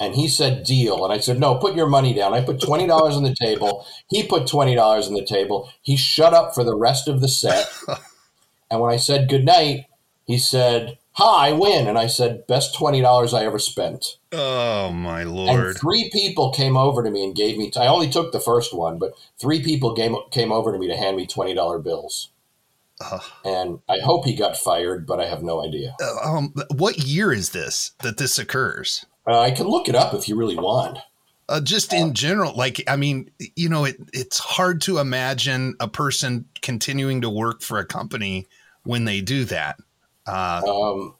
And 0.00 0.14
he 0.14 0.28
said, 0.28 0.64
deal. 0.64 1.04
And 1.04 1.12
I 1.12 1.18
said, 1.18 1.38
no, 1.38 1.54
put 1.56 1.76
your 1.76 1.86
money 1.86 2.12
down. 2.14 2.34
I 2.34 2.40
put 2.40 2.58
$20 2.58 2.90
on 2.90 3.22
the 3.22 3.34
table. 3.38 3.86
He 4.08 4.26
put 4.26 4.44
$20 4.44 5.06
on 5.06 5.14
the 5.14 5.24
table. 5.24 5.70
He 5.82 5.96
shut 5.96 6.34
up 6.34 6.54
for 6.54 6.64
the 6.64 6.76
rest 6.76 7.06
of 7.06 7.20
the 7.20 7.28
set. 7.28 7.68
And 8.70 8.80
when 8.80 8.92
I 8.92 8.96
said 8.96 9.30
good 9.30 9.44
night, 9.46 9.86
he 10.26 10.36
said, 10.36 10.98
hi, 11.12 11.48
I 11.48 11.52
win. 11.52 11.86
And 11.88 11.96
I 11.98 12.06
said, 12.06 12.46
best 12.46 12.74
$20 12.74 13.32
I 13.32 13.44
ever 13.46 13.58
spent. 13.58 14.18
Oh 14.32 14.90
my 14.90 15.22
And 15.22 15.30
lord. 15.30 15.78
three 15.78 16.10
people 16.12 16.52
came 16.52 16.76
over 16.76 17.02
to 17.02 17.10
me 17.10 17.24
and 17.24 17.34
gave 17.34 17.56
me, 17.56 17.72
I 17.76 17.86
only 17.86 18.10
took 18.10 18.30
the 18.32 18.40
first 18.40 18.74
one, 18.76 18.98
but 18.98 19.12
three 19.40 19.62
people 19.62 19.94
came, 19.94 20.16
came 20.30 20.52
over 20.52 20.70
to 20.72 20.78
me 20.78 20.86
to 20.88 20.96
hand 20.96 21.16
me 21.16 21.26
$20 21.26 21.82
bills. 21.82 22.30
Ugh. 23.00 23.22
And 23.44 23.78
I 23.88 23.98
hope 24.00 24.24
he 24.24 24.34
got 24.34 24.56
fired, 24.56 25.06
but 25.06 25.20
I 25.20 25.26
have 25.26 25.42
no 25.42 25.64
idea. 25.64 25.94
Uh, 26.02 26.16
um, 26.22 26.54
what 26.74 26.98
year 26.98 27.32
is 27.32 27.50
this 27.50 27.92
that 28.02 28.18
this 28.18 28.38
occurs? 28.38 29.06
Uh, 29.26 29.38
I 29.40 29.50
can 29.50 29.66
look 29.66 29.88
it 29.88 29.94
up 29.94 30.14
if 30.14 30.28
you 30.28 30.36
really 30.36 30.56
want. 30.56 30.98
Uh, 31.48 31.60
just 31.60 31.94
in 31.94 32.12
general, 32.12 32.54
like 32.54 32.82
I 32.88 32.96
mean, 32.96 33.30
you 33.56 33.68
know, 33.68 33.84
it 33.84 33.96
it's 34.12 34.38
hard 34.38 34.82
to 34.82 34.98
imagine 34.98 35.74
a 35.80 35.88
person 35.88 36.44
continuing 36.60 37.22
to 37.22 37.30
work 37.30 37.62
for 37.62 37.78
a 37.78 37.86
company 37.86 38.46
when 38.82 39.04
they 39.04 39.20
do 39.20 39.44
that. 39.44 39.78
Uh, 40.26 40.62
Um, 40.66 41.14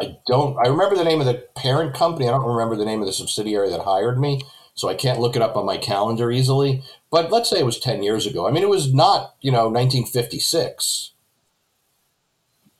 I 0.00 0.16
don't. 0.26 0.56
I 0.64 0.68
remember 0.68 0.96
the 0.96 1.04
name 1.04 1.20
of 1.20 1.26
the 1.26 1.44
parent 1.54 1.94
company. 1.94 2.28
I 2.28 2.30
don't 2.30 2.46
remember 2.46 2.76
the 2.76 2.86
name 2.86 3.00
of 3.00 3.06
the 3.06 3.12
subsidiary 3.12 3.68
that 3.70 3.80
hired 3.80 4.18
me, 4.18 4.40
so 4.74 4.88
I 4.88 4.94
can't 4.94 5.20
look 5.20 5.36
it 5.36 5.42
up 5.42 5.56
on 5.56 5.66
my 5.66 5.76
calendar 5.76 6.30
easily. 6.30 6.82
But 7.10 7.30
let's 7.30 7.50
say 7.50 7.60
it 7.60 7.66
was 7.66 7.78
ten 7.78 8.02
years 8.02 8.26
ago. 8.26 8.46
I 8.46 8.50
mean, 8.50 8.62
it 8.62 8.68
was 8.68 8.92
not 8.92 9.34
you 9.40 9.50
know 9.52 9.68
1956. 9.68 11.12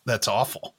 that's 0.05 0.29
awful. 0.29 0.75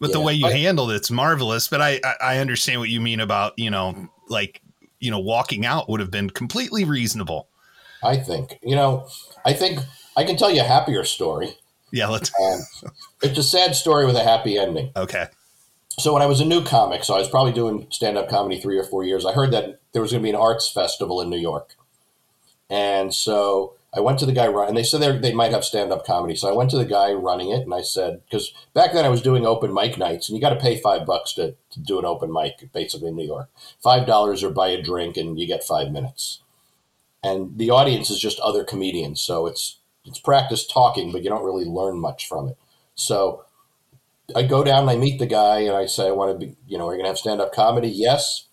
But 0.00 0.12
the 0.12 0.20
way 0.20 0.32
you 0.34 0.46
I- 0.46 0.52
handled 0.52 0.92
it's 0.92 1.10
marvelous. 1.10 1.66
But 1.68 1.80
I, 1.80 2.00
I 2.20 2.38
understand 2.38 2.80
what 2.80 2.88
you 2.88 3.00
mean 3.00 3.20
about 3.20 3.54
you 3.56 3.70
know 3.70 4.08
like 4.28 4.62
you 5.00 5.10
know 5.10 5.18
walking 5.18 5.66
out 5.66 5.88
would 5.88 6.00
have 6.00 6.10
been 6.10 6.30
completely 6.30 6.84
reasonable. 6.84 7.48
I 8.02 8.16
think 8.16 8.58
you 8.62 8.76
know. 8.76 9.08
I 9.44 9.52
think 9.54 9.80
I 10.16 10.24
can 10.24 10.36
tell 10.36 10.50
you 10.50 10.60
a 10.60 10.64
happier 10.64 11.04
story. 11.04 11.56
Yeah, 11.90 12.08
let's. 12.08 12.30
And 12.38 12.62
it's 13.22 13.38
a 13.38 13.42
sad 13.42 13.74
story 13.74 14.04
with 14.06 14.14
a 14.14 14.22
happy 14.22 14.58
ending. 14.58 14.92
Okay. 14.94 15.26
So 15.98 16.12
when 16.12 16.22
I 16.22 16.26
was 16.26 16.40
a 16.40 16.44
new 16.44 16.62
comic, 16.62 17.02
so 17.02 17.14
I 17.14 17.18
was 17.18 17.28
probably 17.28 17.52
doing 17.52 17.88
stand-up 17.90 18.28
comedy 18.28 18.60
three 18.60 18.78
or 18.78 18.84
four 18.84 19.02
years. 19.02 19.26
I 19.26 19.32
heard 19.32 19.50
that 19.50 19.80
there 19.92 20.00
was 20.00 20.12
going 20.12 20.22
to 20.22 20.26
be 20.26 20.30
an 20.30 20.36
arts 20.36 20.70
festival 20.70 21.20
in 21.20 21.28
New 21.28 21.38
York, 21.38 21.74
and 22.70 23.12
so 23.12 23.74
I 23.92 24.00
went 24.00 24.18
to 24.20 24.26
the 24.26 24.32
guy 24.32 24.46
and 24.46 24.76
they 24.76 24.84
said 24.84 25.22
they 25.22 25.32
might 25.32 25.50
have 25.50 25.64
stand-up 25.64 26.06
comedy. 26.06 26.36
So 26.36 26.48
I 26.48 26.54
went 26.54 26.70
to 26.70 26.78
the 26.78 26.84
guy 26.84 27.12
running 27.12 27.50
it, 27.50 27.62
and 27.62 27.74
I 27.74 27.80
said, 27.80 28.20
because 28.24 28.52
back 28.74 28.92
then 28.92 29.04
I 29.04 29.08
was 29.08 29.22
doing 29.22 29.44
open 29.44 29.74
mic 29.74 29.98
nights, 29.98 30.28
and 30.28 30.36
you 30.36 30.42
got 30.42 30.50
to 30.50 30.60
pay 30.60 30.80
five 30.80 31.04
bucks 31.04 31.32
to, 31.34 31.56
to 31.70 31.80
do 31.80 31.98
an 31.98 32.04
open 32.04 32.32
mic, 32.32 32.70
basically 32.72 33.08
in 33.08 33.16
New 33.16 33.26
York. 33.26 33.48
Five 33.82 34.06
dollars 34.06 34.44
or 34.44 34.50
buy 34.50 34.68
a 34.68 34.80
drink, 34.80 35.16
and 35.16 35.38
you 35.38 35.46
get 35.48 35.64
five 35.64 35.90
minutes. 35.90 36.42
And 37.24 37.58
the 37.58 37.70
audience 37.70 38.08
is 38.08 38.20
just 38.20 38.38
other 38.38 38.62
comedians, 38.62 39.20
so 39.20 39.46
it's 39.46 39.78
it's 40.04 40.20
practice 40.20 40.64
talking, 40.64 41.10
but 41.10 41.24
you 41.24 41.28
don't 41.30 41.44
really 41.44 41.64
learn 41.64 41.98
much 41.98 42.28
from 42.28 42.48
it. 42.48 42.56
So 42.94 43.44
I 44.36 44.42
go 44.42 44.62
down 44.62 44.82
and 44.82 44.90
I 44.90 44.96
meet 44.96 45.18
the 45.18 45.26
guy 45.26 45.60
and 45.60 45.76
I 45.76 45.86
say, 45.86 46.08
I 46.08 46.12
want 46.12 46.38
to 46.38 46.46
be, 46.46 46.56
you 46.66 46.76
know, 46.78 46.88
are 46.88 46.92
you 46.92 46.98
going 46.98 47.04
to 47.04 47.10
have 47.10 47.18
stand 47.18 47.40
up 47.40 47.52
comedy? 47.54 47.88
Yes. 47.88 48.48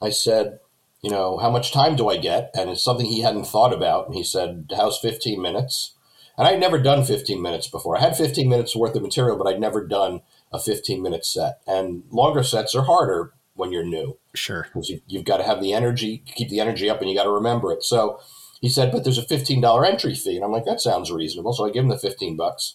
I 0.00 0.10
said, 0.10 0.60
you 1.02 1.10
know, 1.10 1.38
how 1.38 1.50
much 1.50 1.72
time 1.72 1.96
do 1.96 2.08
I 2.08 2.16
get? 2.16 2.50
And 2.54 2.70
it's 2.70 2.84
something 2.84 3.06
he 3.06 3.22
hadn't 3.22 3.46
thought 3.46 3.72
about. 3.72 4.06
And 4.06 4.14
he 4.14 4.22
said, 4.22 4.70
how's 4.76 4.98
15 5.00 5.40
minutes? 5.42 5.94
And 6.38 6.46
I'd 6.46 6.60
never 6.60 6.80
done 6.80 7.04
15 7.04 7.42
minutes 7.42 7.66
before. 7.68 7.96
I 7.96 8.00
had 8.00 8.16
15 8.16 8.48
minutes 8.48 8.74
worth 8.76 8.94
of 8.94 9.02
material, 9.02 9.36
but 9.36 9.46
I'd 9.46 9.60
never 9.60 9.86
done 9.86 10.22
a 10.52 10.58
15 10.58 11.02
minute 11.02 11.26
set. 11.26 11.60
And 11.66 12.04
longer 12.10 12.42
sets 12.42 12.74
are 12.74 12.84
harder 12.84 13.32
when 13.54 13.70
you're 13.72 13.84
new 13.84 14.18
Sure. 14.34 14.62
because 14.62 14.88
you, 14.88 15.00
you've 15.06 15.24
got 15.26 15.36
to 15.38 15.42
have 15.44 15.60
the 15.60 15.72
energy, 15.72 16.22
keep 16.24 16.48
the 16.48 16.60
energy 16.60 16.88
up, 16.88 17.00
and 17.00 17.10
you 17.10 17.16
got 17.16 17.24
to 17.24 17.30
remember 17.30 17.70
it. 17.72 17.82
So 17.82 18.18
he 18.60 18.68
said, 18.68 18.92
but 18.92 19.04
there's 19.04 19.18
a 19.18 19.26
$15 19.26 19.86
entry 19.86 20.14
fee. 20.14 20.36
And 20.36 20.44
I'm 20.44 20.52
like, 20.52 20.64
that 20.64 20.80
sounds 20.80 21.10
reasonable. 21.10 21.52
So 21.52 21.66
I 21.66 21.70
give 21.70 21.84
him 21.84 21.90
the 21.90 21.98
15 21.98 22.36
bucks. 22.36 22.74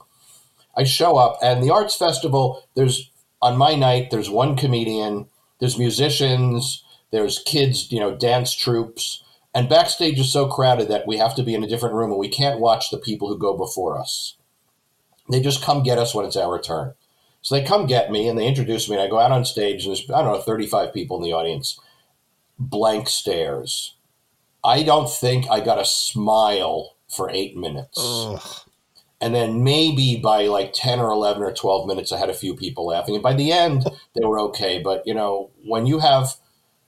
I 0.78 0.84
show 0.84 1.18
up, 1.18 1.38
and 1.42 1.64
the 1.64 1.72
arts 1.72 1.96
festival, 1.96 2.64
there's 2.76 3.12
on 3.42 3.58
my 3.58 3.76
night, 3.76 4.12
there's 4.12 4.30
one 4.30 4.56
comedian, 4.56 5.28
there's 5.60 5.78
musicians, 5.78 6.84
there's 7.12 7.40
kids, 7.40 7.92
you 7.92 8.00
know, 8.00 8.16
dance 8.16 8.54
troops. 8.54 9.24
And 9.54 9.70
backstage 9.70 10.20
is 10.20 10.32
so 10.32 10.48
crowded 10.48 10.88
that 10.90 11.08
we 11.08 11.18
have 11.18 11.36
to 11.36 11.44
be 11.44 11.56
in 11.56 11.64
a 11.64 11.68
different 11.68 11.96
room 11.96 12.12
and 12.12 12.20
we 12.20 12.30
can't 12.30 12.60
watch 12.60 12.92
the 12.92 12.98
people 12.98 13.28
who 13.28 13.38
go 13.40 13.58
before 13.58 13.98
us. 13.98 14.36
They 15.30 15.42
just 15.42 15.64
come 15.64 15.84
get 15.84 15.98
us 15.98 16.14
when 16.14 16.26
it's 16.26 16.38
our 16.38 16.62
turn. 16.62 16.94
So 17.42 17.56
they 17.56 17.64
come 17.64 17.88
get 17.88 18.12
me 18.12 18.28
and 18.28 18.38
they 18.38 18.48
introduce 18.48 18.90
me, 18.90 18.96
and 18.96 19.04
I 19.04 19.08
go 19.08 19.20
out 19.20 19.32
on 19.32 19.46
stage, 19.46 19.86
and 19.86 19.96
there's, 19.96 20.10
I 20.10 20.22
don't 20.22 20.34
know, 20.34 20.42
35 20.42 20.94
people 20.94 21.18
in 21.18 21.24
the 21.24 21.34
audience. 21.34 21.80
Blank 22.60 23.10
stares. 23.10 23.96
I 24.64 24.84
don't 24.84 25.10
think 25.10 25.46
I 25.50 25.60
got 25.60 25.80
a 25.80 25.86
smile 25.86 26.96
for 27.08 27.30
eight 27.30 27.56
minutes. 27.56 27.98
Ugh. 28.00 28.42
And 29.20 29.34
then 29.34 29.64
maybe 29.64 30.20
by 30.22 30.44
like 30.48 30.74
10 30.74 31.00
or 31.00 31.10
11 31.10 31.42
or 31.42 31.52
12 31.52 31.88
minutes, 31.88 32.12
I 32.12 32.20
had 32.20 32.30
a 32.30 32.36
few 32.36 32.56
people 32.56 32.88
laughing. 32.88 33.16
And 33.16 33.24
by 33.24 33.34
the 33.34 33.52
end, 33.52 33.84
they 34.16 34.26
were 34.26 34.40
okay. 34.42 34.80
But, 34.84 35.04
you 35.06 35.14
know, 35.14 35.52
when 35.66 35.88
you 35.88 36.00
have, 36.00 36.36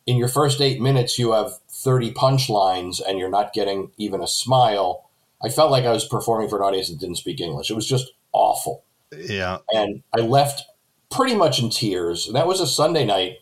in 0.05 0.17
your 0.17 0.27
first 0.27 0.62
eight 0.62 0.79
minutes, 0.79 1.17
you 1.17 1.31
have 1.31 1.53
30 1.69 2.13
punchlines 2.13 3.01
and 3.05 3.17
you're 3.17 3.29
not 3.29 3.53
getting 3.53 3.91
even 3.98 4.21
a 4.21 4.27
smile, 4.27 5.09
I 5.43 5.50
felt 5.50 5.71
like 5.71 5.86
I 5.86 5.91
was 5.91 6.05
performing 6.05 6.50
for 6.50 6.57
an 6.57 6.63
audience 6.63 6.89
that 6.89 7.00
didn't 7.00 7.15
speak 7.15 7.39
English. 7.39 7.71
It 7.71 7.75
was 7.75 7.88
just 7.88 8.12
awful. 8.31 8.83
Yeah. 9.15 9.59
And 9.74 10.03
I 10.15 10.21
left 10.21 10.63
pretty 11.09 11.36
much 11.36 11.62
in 11.62 11.69
tears. 11.69 12.27
And 12.27 12.36
that 12.36 12.48
was 12.48 12.59
a 12.59 12.67
Sunday 12.67 13.05
night. 13.05 13.38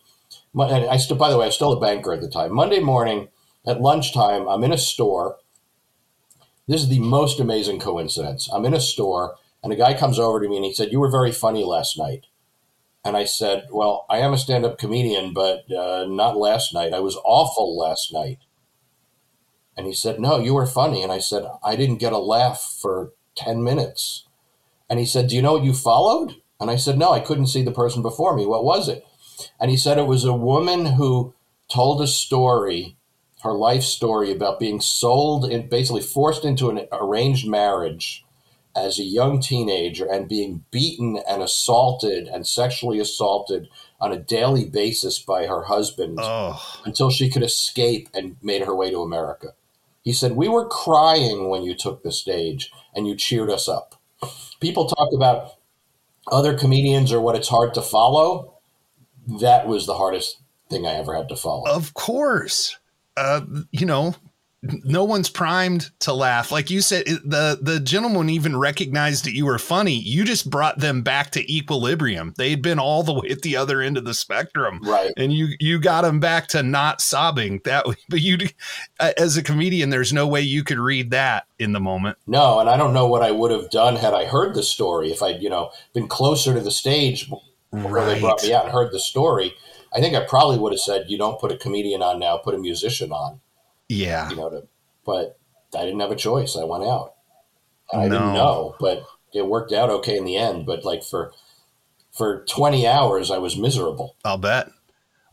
And 0.53 0.85
I 0.89 0.97
still, 0.97 1.17
by 1.17 1.29
the 1.29 1.37
way, 1.37 1.43
I 1.43 1.47
was 1.47 1.55
still 1.55 1.73
a 1.73 1.79
banker 1.79 2.13
at 2.13 2.21
the 2.21 2.29
time. 2.29 2.53
Monday 2.53 2.79
morning 2.79 3.27
at 3.67 3.81
lunchtime, 3.81 4.47
I'm 4.47 4.63
in 4.63 4.71
a 4.71 4.77
store. 4.77 5.37
This 6.67 6.81
is 6.81 6.89
the 6.89 6.99
most 6.99 7.39
amazing 7.39 7.79
coincidence. 7.79 8.49
I'm 8.51 8.65
in 8.65 8.73
a 8.73 8.81
store, 8.81 9.35
and 9.63 9.71
a 9.71 9.77
guy 9.77 9.93
comes 9.93 10.19
over 10.19 10.41
to 10.41 10.49
me 10.49 10.57
and 10.57 10.65
he 10.65 10.73
said, 10.73 10.91
"You 10.91 10.99
were 10.99 11.09
very 11.09 11.31
funny 11.31 11.63
last 11.63 11.97
night." 11.97 12.25
And 13.05 13.15
I 13.15 13.23
said, 13.23 13.67
"Well, 13.71 14.05
I 14.09 14.17
am 14.17 14.33
a 14.33 14.37
stand-up 14.37 14.77
comedian, 14.77 15.31
but 15.33 15.71
uh, 15.71 16.05
not 16.09 16.35
last 16.35 16.73
night. 16.73 16.93
I 16.93 16.99
was 16.99 17.17
awful 17.23 17.77
last 17.77 18.11
night." 18.11 18.39
And 19.77 19.87
he 19.87 19.93
said, 19.93 20.19
"No, 20.19 20.39
you 20.39 20.53
were 20.53 20.65
funny." 20.65 21.01
And 21.03 21.11
I 21.11 21.19
said, 21.19 21.45
"I 21.63 21.77
didn't 21.77 21.97
get 21.99 22.11
a 22.11 22.17
laugh 22.17 22.77
for 22.81 23.13
ten 23.33 23.63
minutes." 23.63 24.27
And 24.89 24.99
he 24.99 25.05
said, 25.05 25.29
"Do 25.29 25.35
you 25.37 25.41
know 25.41 25.53
what 25.53 25.63
you 25.63 25.73
followed?" 25.73 26.35
And 26.59 26.69
I 26.69 26.75
said, 26.75 26.97
"No, 26.97 27.13
I 27.13 27.21
couldn't 27.21 27.47
see 27.47 27.63
the 27.63 27.71
person 27.71 28.01
before 28.01 28.35
me. 28.35 28.45
What 28.45 28.65
was 28.65 28.89
it?" 28.89 29.05
And 29.57 29.71
he 29.71 29.77
said 29.77 29.97
it 29.97 30.07
was 30.07 30.25
a 30.25 30.33
woman 30.33 30.85
who 30.85 31.33
told 31.69 32.01
a 32.01 32.07
story, 32.07 32.96
her 33.47 33.53
life 33.53 33.83
story 33.83 34.31
about 34.31 34.59
being 34.59 34.79
sold 34.81 35.45
and 35.45 35.69
basically 35.69 36.01
forced 36.01 36.45
into 36.45 36.69
an 36.69 36.87
arranged 36.91 37.47
marriage 37.47 38.23
as 38.75 38.99
a 38.99 39.03
young 39.03 39.39
teenager 39.41 40.05
and 40.05 40.29
being 40.29 40.63
beaten 40.69 41.19
and 41.27 41.41
assaulted 41.41 42.27
and 42.27 42.45
sexually 42.45 42.99
assaulted 42.99 43.67
on 43.99 44.11
a 44.11 44.19
daily 44.19 44.65
basis 44.65 45.17
by 45.17 45.47
her 45.47 45.63
husband 45.63 46.19
Oh. 46.21 46.61
until 46.85 47.09
she 47.09 47.29
could 47.29 47.41
escape 47.41 48.07
and 48.13 48.35
made 48.43 48.61
her 48.63 48.75
way 48.75 48.91
to 48.91 48.99
America. 49.01 49.53
He 50.03 50.13
said, 50.13 50.33
We 50.33 50.47
were 50.47 50.67
crying 50.67 51.49
when 51.49 51.63
you 51.63 51.73
took 51.73 52.03
the 52.03 52.11
stage 52.11 52.71
and 52.93 53.07
you 53.07 53.15
cheered 53.15 53.49
us 53.49 53.67
up. 53.67 53.95
People 54.59 54.85
talk 54.87 55.09
about 55.13 55.55
other 56.31 56.55
comedians 56.57 57.11
or 57.11 57.19
what 57.21 57.35
it's 57.35 57.49
hard 57.49 57.73
to 57.73 57.81
follow. 57.81 58.53
That 59.27 59.67
was 59.67 59.85
the 59.87 59.95
hardest 59.95 60.37
thing 60.69 60.85
I 60.85 60.93
ever 60.93 61.15
had 61.15 61.29
to 61.29 61.35
follow. 61.35 61.67
Of 61.67 61.93
course. 61.93 62.77
Uh, 63.17 63.41
you 63.71 63.85
know, 63.85 64.15
no 64.63 65.03
one's 65.03 65.29
primed 65.29 65.91
to 65.99 66.13
laugh. 66.13 66.51
Like 66.51 66.69
you 66.69 66.81
said, 66.81 67.05
the 67.05 67.59
the 67.61 67.79
gentleman 67.79 68.29
even 68.29 68.57
recognized 68.57 69.25
that 69.25 69.33
you 69.33 69.45
were 69.45 69.59
funny. 69.59 69.93
You 69.93 70.23
just 70.23 70.49
brought 70.49 70.79
them 70.79 71.03
back 71.03 71.31
to 71.31 71.53
equilibrium. 71.53 72.33
They'd 72.37 72.61
been 72.61 72.79
all 72.79 73.03
the 73.03 73.13
way 73.13 73.29
at 73.29 73.43
the 73.43 73.55
other 73.55 73.81
end 73.81 73.97
of 73.97 74.05
the 74.05 74.13
spectrum, 74.13 74.79
right? 74.83 75.13
And 75.15 75.31
you 75.31 75.49
you 75.59 75.79
got 75.79 76.01
them 76.01 76.19
back 76.19 76.47
to 76.49 76.63
not 76.63 77.01
sobbing. 77.01 77.61
That 77.65 77.87
way. 77.87 77.95
but 78.09 78.21
you, 78.21 78.37
as 78.99 79.37
a 79.37 79.43
comedian, 79.43 79.89
there's 79.89 80.13
no 80.13 80.27
way 80.27 80.41
you 80.41 80.63
could 80.63 80.79
read 80.79 81.11
that 81.11 81.45
in 81.59 81.73
the 81.73 81.79
moment. 81.79 82.17
No, 82.25 82.59
and 82.59 82.69
I 82.69 82.77
don't 82.77 82.93
know 82.93 83.07
what 83.07 83.23
I 83.23 83.31
would 83.31 83.51
have 83.51 83.69
done 83.69 83.95
had 83.95 84.13
I 84.13 84.25
heard 84.25 84.55
the 84.55 84.63
story. 84.63 85.11
If 85.11 85.21
I'd 85.21 85.41
you 85.41 85.49
know 85.49 85.71
been 85.93 86.07
closer 86.07 86.53
to 86.53 86.61
the 86.61 86.71
stage 86.71 87.29
right. 87.71 88.15
they 88.15 88.19
brought 88.19 88.43
me 88.43 88.53
out 88.53 88.65
and 88.65 88.73
heard 88.73 88.91
the 88.91 88.99
story. 88.99 89.53
I 89.93 89.99
think 89.99 90.15
I 90.15 90.25
probably 90.25 90.57
would 90.57 90.73
have 90.73 90.79
said, 90.79 91.05
"You 91.09 91.17
don't 91.17 91.39
put 91.39 91.51
a 91.51 91.57
comedian 91.57 92.01
on 92.01 92.19
now, 92.19 92.37
put 92.37 92.55
a 92.55 92.59
musician 92.59 93.11
on." 93.11 93.41
Yeah. 93.89 94.29
You 94.29 94.35
know, 94.35 94.49
to, 94.49 94.67
but 95.05 95.39
I 95.75 95.83
didn't 95.83 95.99
have 95.99 96.11
a 96.11 96.15
choice. 96.15 96.55
I 96.55 96.63
went 96.63 96.83
out. 96.83 97.13
I 97.93 98.07
no. 98.07 98.09
didn't 98.09 98.33
know, 98.33 98.75
but 98.79 99.03
it 99.33 99.45
worked 99.45 99.71
out 99.71 99.89
okay 99.89 100.17
in 100.17 100.25
the 100.25 100.37
end. 100.37 100.65
But 100.65 100.83
like 100.83 101.03
for 101.03 101.31
for 102.11 102.43
20 102.45 102.87
hours, 102.87 103.29
I 103.29 103.37
was 103.37 103.57
miserable. 103.57 104.15
I'll 104.25 104.37
bet. 104.37 104.69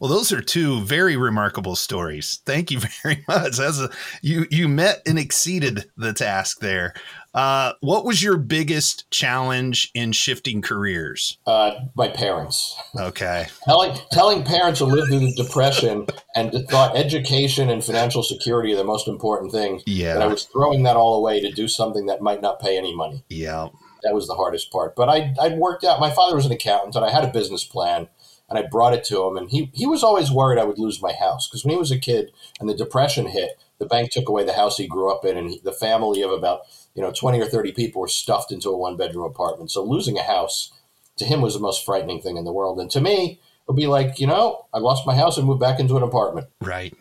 Well, 0.04 0.12
those 0.12 0.32
are 0.32 0.42
two 0.42 0.82
very 0.82 1.16
remarkable 1.16 1.76
stories. 1.76 2.42
Thank 2.44 2.70
you 2.70 2.78
very 3.02 3.24
much. 3.26 3.58
As 3.58 3.80
a, 3.80 3.88
you 4.20 4.46
you 4.50 4.68
met 4.68 5.00
and 5.06 5.18
exceeded 5.18 5.90
the 5.96 6.12
task 6.12 6.60
there. 6.60 6.92
Uh, 7.32 7.72
what 7.80 8.04
was 8.04 8.22
your 8.22 8.36
biggest 8.36 9.10
challenge 9.10 9.90
in 9.94 10.12
shifting 10.12 10.60
careers? 10.60 11.38
Uh, 11.46 11.86
my 11.96 12.08
parents. 12.08 12.78
Okay. 12.94 13.46
telling 13.64 13.98
telling 14.12 14.44
parents 14.44 14.80
who 14.80 14.84
lived 14.84 15.08
through 15.08 15.20
the 15.20 15.42
depression 15.42 16.06
and 16.36 16.52
thought 16.68 16.94
education 16.98 17.70
and 17.70 17.82
financial 17.82 18.22
security 18.22 18.74
are 18.74 18.76
the 18.76 18.84
most 18.84 19.08
important 19.08 19.52
things. 19.52 19.82
Yeah. 19.86 20.12
That 20.12 20.22
I 20.22 20.26
was 20.26 20.44
throwing 20.44 20.82
that 20.82 20.96
all 20.96 21.16
away 21.16 21.40
to 21.40 21.50
do 21.50 21.66
something 21.66 22.04
that 22.06 22.20
might 22.20 22.42
not 22.42 22.60
pay 22.60 22.76
any 22.76 22.94
money. 22.94 23.24
Yeah. 23.30 23.68
That 24.02 24.12
was 24.12 24.26
the 24.26 24.34
hardest 24.34 24.70
part. 24.70 24.96
But 24.96 25.08
I 25.08 25.32
I 25.40 25.54
worked 25.54 25.82
out. 25.82 25.98
My 25.98 26.10
father 26.10 26.36
was 26.36 26.44
an 26.44 26.52
accountant, 26.52 26.94
and 26.94 27.06
I 27.06 27.10
had 27.10 27.24
a 27.24 27.32
business 27.32 27.64
plan 27.64 28.08
and 28.48 28.58
I 28.58 28.62
brought 28.62 28.94
it 28.94 29.04
to 29.04 29.24
him. 29.24 29.36
And 29.36 29.50
he, 29.50 29.70
he 29.72 29.86
was 29.86 30.02
always 30.02 30.30
worried 30.30 30.58
I 30.58 30.64
would 30.64 30.78
lose 30.78 31.02
my 31.02 31.12
house 31.12 31.48
because 31.48 31.64
when 31.64 31.72
he 31.72 31.78
was 31.78 31.90
a 31.90 31.98
kid 31.98 32.30
and 32.60 32.68
the 32.68 32.74
depression 32.74 33.26
hit, 33.26 33.58
the 33.78 33.86
bank 33.86 34.10
took 34.10 34.28
away 34.28 34.44
the 34.44 34.52
house 34.52 34.76
he 34.76 34.86
grew 34.86 35.12
up 35.12 35.24
in, 35.24 35.36
and 35.36 35.50
he, 35.50 35.60
the 35.62 35.72
family 35.72 36.22
of 36.22 36.30
about 36.30 36.60
you 36.94 37.02
know 37.02 37.12
20 37.12 37.40
or 37.40 37.46
30 37.46 37.72
people 37.72 38.00
were 38.00 38.08
stuffed 38.08 38.52
into 38.52 38.70
a 38.70 38.76
one 38.76 38.96
bedroom 38.96 39.24
apartment. 39.24 39.70
So 39.70 39.82
losing 39.82 40.18
a 40.18 40.22
house 40.22 40.72
to 41.16 41.24
him 41.24 41.40
was 41.40 41.54
the 41.54 41.60
most 41.60 41.84
frightening 41.84 42.20
thing 42.20 42.36
in 42.36 42.44
the 42.44 42.52
world, 42.52 42.78
and 42.78 42.90
to 42.92 43.00
me 43.00 43.32
it 43.32 43.68
would 43.68 43.76
be 43.76 43.86
like 43.86 44.18
you 44.18 44.26
know 44.26 44.66
I 44.72 44.78
lost 44.78 45.06
my 45.06 45.14
house 45.14 45.36
and 45.36 45.46
moved 45.46 45.60
back 45.60 45.80
into 45.80 45.96
an 45.96 46.02
apartment. 46.02 46.48
Right. 46.60 46.94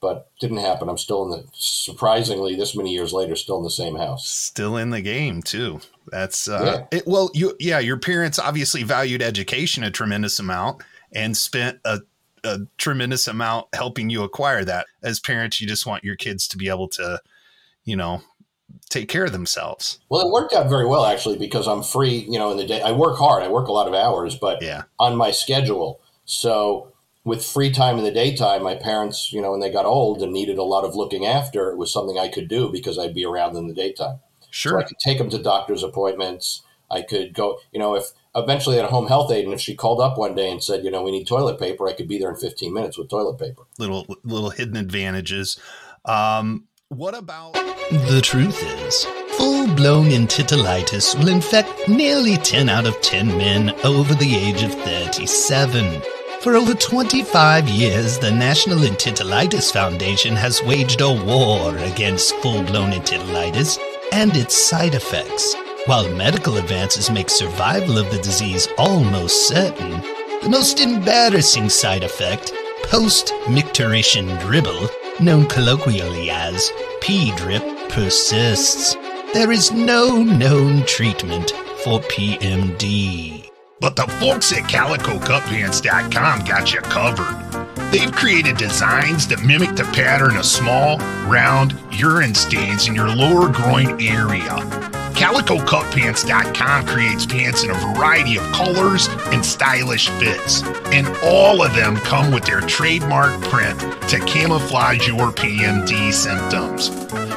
But 0.00 0.30
didn't 0.40 0.58
happen. 0.58 0.88
I'm 0.88 0.96
still 0.96 1.24
in 1.24 1.30
the 1.30 1.46
surprisingly 1.52 2.54
this 2.54 2.74
many 2.74 2.90
years 2.90 3.12
later, 3.12 3.36
still 3.36 3.58
in 3.58 3.64
the 3.64 3.70
same 3.70 3.96
house. 3.96 4.26
Still 4.26 4.78
in 4.78 4.88
the 4.88 5.02
game 5.02 5.42
too. 5.42 5.80
That's 6.10 6.48
uh, 6.48 6.86
yeah. 6.90 6.98
It, 6.98 7.06
well, 7.06 7.30
you 7.34 7.54
yeah, 7.58 7.78
your 7.78 7.98
parents 7.98 8.38
obviously 8.38 8.82
valued 8.82 9.22
education 9.22 9.84
a 9.84 9.90
tremendous 9.90 10.38
amount 10.38 10.82
and 11.12 11.36
spent 11.36 11.78
a 11.84 12.00
a 12.44 12.60
tremendous 12.78 13.28
amount 13.28 13.66
helping 13.74 14.10
you 14.10 14.22
acquire 14.22 14.64
that. 14.64 14.86
As 15.02 15.20
parents, 15.20 15.60
you 15.60 15.66
just 15.66 15.86
want 15.86 16.04
your 16.04 16.16
kids 16.16 16.48
to 16.48 16.56
be 16.56 16.68
able 16.68 16.88
to, 16.88 17.20
you 17.84 17.96
know, 17.96 18.22
take 18.88 19.08
care 19.08 19.24
of 19.24 19.32
themselves. 19.32 19.98
Well, 20.08 20.26
it 20.26 20.32
worked 20.32 20.54
out 20.54 20.68
very 20.68 20.86
well 20.86 21.04
actually 21.04 21.38
because 21.38 21.66
I'm 21.66 21.82
free, 21.82 22.26
you 22.28 22.38
know, 22.38 22.50
in 22.50 22.56
the 22.56 22.66
day. 22.66 22.82
I 22.82 22.92
work 22.92 23.18
hard. 23.18 23.42
I 23.42 23.48
work 23.48 23.68
a 23.68 23.72
lot 23.72 23.88
of 23.88 23.94
hours, 23.94 24.36
but 24.36 24.62
yeah. 24.62 24.84
on 24.98 25.16
my 25.16 25.30
schedule. 25.30 26.00
So 26.24 26.92
with 27.24 27.44
free 27.44 27.70
time 27.70 27.98
in 27.98 28.04
the 28.04 28.10
daytime, 28.10 28.62
my 28.62 28.74
parents, 28.74 29.32
you 29.32 29.42
know, 29.42 29.50
when 29.50 29.60
they 29.60 29.70
got 29.70 29.84
old 29.84 30.22
and 30.22 30.32
needed 30.32 30.58
a 30.58 30.62
lot 30.62 30.84
of 30.84 30.94
looking 30.94 31.26
after, 31.26 31.70
it 31.70 31.76
was 31.76 31.92
something 31.92 32.18
I 32.18 32.28
could 32.28 32.48
do 32.48 32.70
because 32.70 32.98
I'd 32.98 33.14
be 33.14 33.24
around 33.24 33.56
in 33.56 33.66
the 33.66 33.74
daytime. 33.74 34.20
Sure. 34.50 34.72
So 34.72 34.78
I 34.78 34.82
could 34.84 34.98
take 34.98 35.18
them 35.18 35.30
to 35.30 35.42
doctor's 35.42 35.82
appointments. 35.82 36.62
I 36.90 37.02
could 37.02 37.34
go, 37.34 37.58
you 37.72 37.78
know, 37.78 37.94
if 37.94 38.10
eventually 38.34 38.78
at 38.78 38.84
a 38.84 38.88
home 38.88 39.06
health 39.06 39.30
aide, 39.30 39.44
and 39.44 39.54
if 39.54 39.60
she 39.60 39.74
called 39.74 40.00
up 40.00 40.18
one 40.18 40.34
day 40.34 40.50
and 40.50 40.62
said, 40.62 40.84
you 40.84 40.90
know, 40.90 41.02
we 41.02 41.12
need 41.12 41.26
toilet 41.26 41.58
paper, 41.58 41.88
I 41.88 41.92
could 41.92 42.08
be 42.08 42.18
there 42.18 42.30
in 42.30 42.36
15 42.36 42.72
minutes 42.72 42.98
with 42.98 43.08
toilet 43.08 43.38
paper. 43.38 43.62
Little 43.78 44.06
little 44.24 44.50
hidden 44.50 44.76
advantages. 44.76 45.58
Um, 46.04 46.66
what 46.88 47.14
about 47.14 47.54
the 47.54 48.20
truth 48.22 48.60
is? 48.84 49.04
Full 49.36 49.68
blown 49.74 50.06
enterocolitis 50.06 51.16
will 51.18 51.28
infect 51.28 51.88
nearly 51.88 52.36
10 52.36 52.68
out 52.68 52.86
of 52.86 53.00
10 53.00 53.28
men 53.38 53.70
over 53.84 54.14
the 54.14 54.36
age 54.36 54.62
of 54.62 54.74
37. 54.74 56.02
For 56.40 56.56
over 56.56 56.74
25 56.74 57.68
years, 57.68 58.18
the 58.18 58.30
National 58.30 58.78
Enterocolitis 58.78 59.72
Foundation 59.72 60.34
has 60.36 60.62
waged 60.62 61.02
a 61.02 61.12
war 61.12 61.76
against 61.76 62.34
full 62.36 62.62
blown 62.64 62.92
enterocolitis 62.92 63.78
and 64.12 64.36
its 64.36 64.56
side 64.56 64.94
effects. 64.94 65.54
While 65.86 66.08
medical 66.14 66.56
advances 66.56 67.10
make 67.10 67.30
survival 67.30 67.98
of 67.98 68.10
the 68.10 68.18
disease 68.18 68.68
almost 68.76 69.48
certain, 69.48 70.02
the 70.42 70.48
most 70.48 70.80
embarrassing 70.80 71.68
side 71.68 72.04
effect, 72.04 72.52
post-micturition 72.84 74.40
dribble, 74.40 74.88
known 75.20 75.46
colloquially 75.46 76.30
as 76.30 76.70
P 77.00 77.32
drip, 77.36 77.62
persists. 77.88 78.94
There 79.32 79.52
is 79.52 79.72
no 79.72 80.22
known 80.22 80.84
treatment 80.86 81.50
for 81.84 82.00
PMD. 82.00 83.50
But 83.80 83.96
the 83.96 84.06
folks 84.20 84.52
at 84.52 84.64
CalicoCutPants.com 84.64 86.44
got 86.44 86.72
you 86.74 86.80
covered. 86.80 87.49
They've 87.90 88.12
created 88.12 88.56
designs 88.56 89.26
that 89.28 89.42
mimic 89.42 89.74
the 89.74 89.84
pattern 89.92 90.36
of 90.36 90.46
small, 90.46 90.98
round 91.26 91.74
urine 91.90 92.36
stains 92.36 92.86
in 92.86 92.94
your 92.94 93.08
lower 93.08 93.48
groin 93.48 94.00
area. 94.00 94.60
CalicoCutPants.com 95.20 96.86
creates 96.86 97.26
pants 97.26 97.64
in 97.64 97.70
a 97.70 97.74
variety 97.74 98.36
of 98.36 98.44
colors 98.52 99.08
and 99.32 99.44
stylish 99.44 100.08
fits, 100.08 100.62
and 100.92 101.08
all 101.24 101.62
of 101.62 101.74
them 101.74 101.96
come 101.96 102.30
with 102.32 102.44
their 102.44 102.60
trademark 102.60 103.40
print 103.42 103.80
to 104.08 104.20
camouflage 104.20 105.08
your 105.08 105.32
PMD 105.32 106.12
symptoms. 106.12 106.90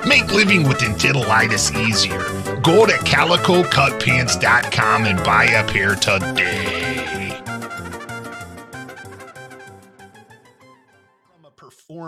Make 0.06 0.32
living 0.32 0.68
with 0.68 0.78
enteritis 0.80 1.76
easier. 1.88 2.24
Go 2.62 2.86
to 2.86 2.94
CalicoCutPants.com 2.94 5.06
and 5.06 5.24
buy 5.24 5.46
a 5.46 5.66
pair 5.68 5.96
today. 5.96 6.83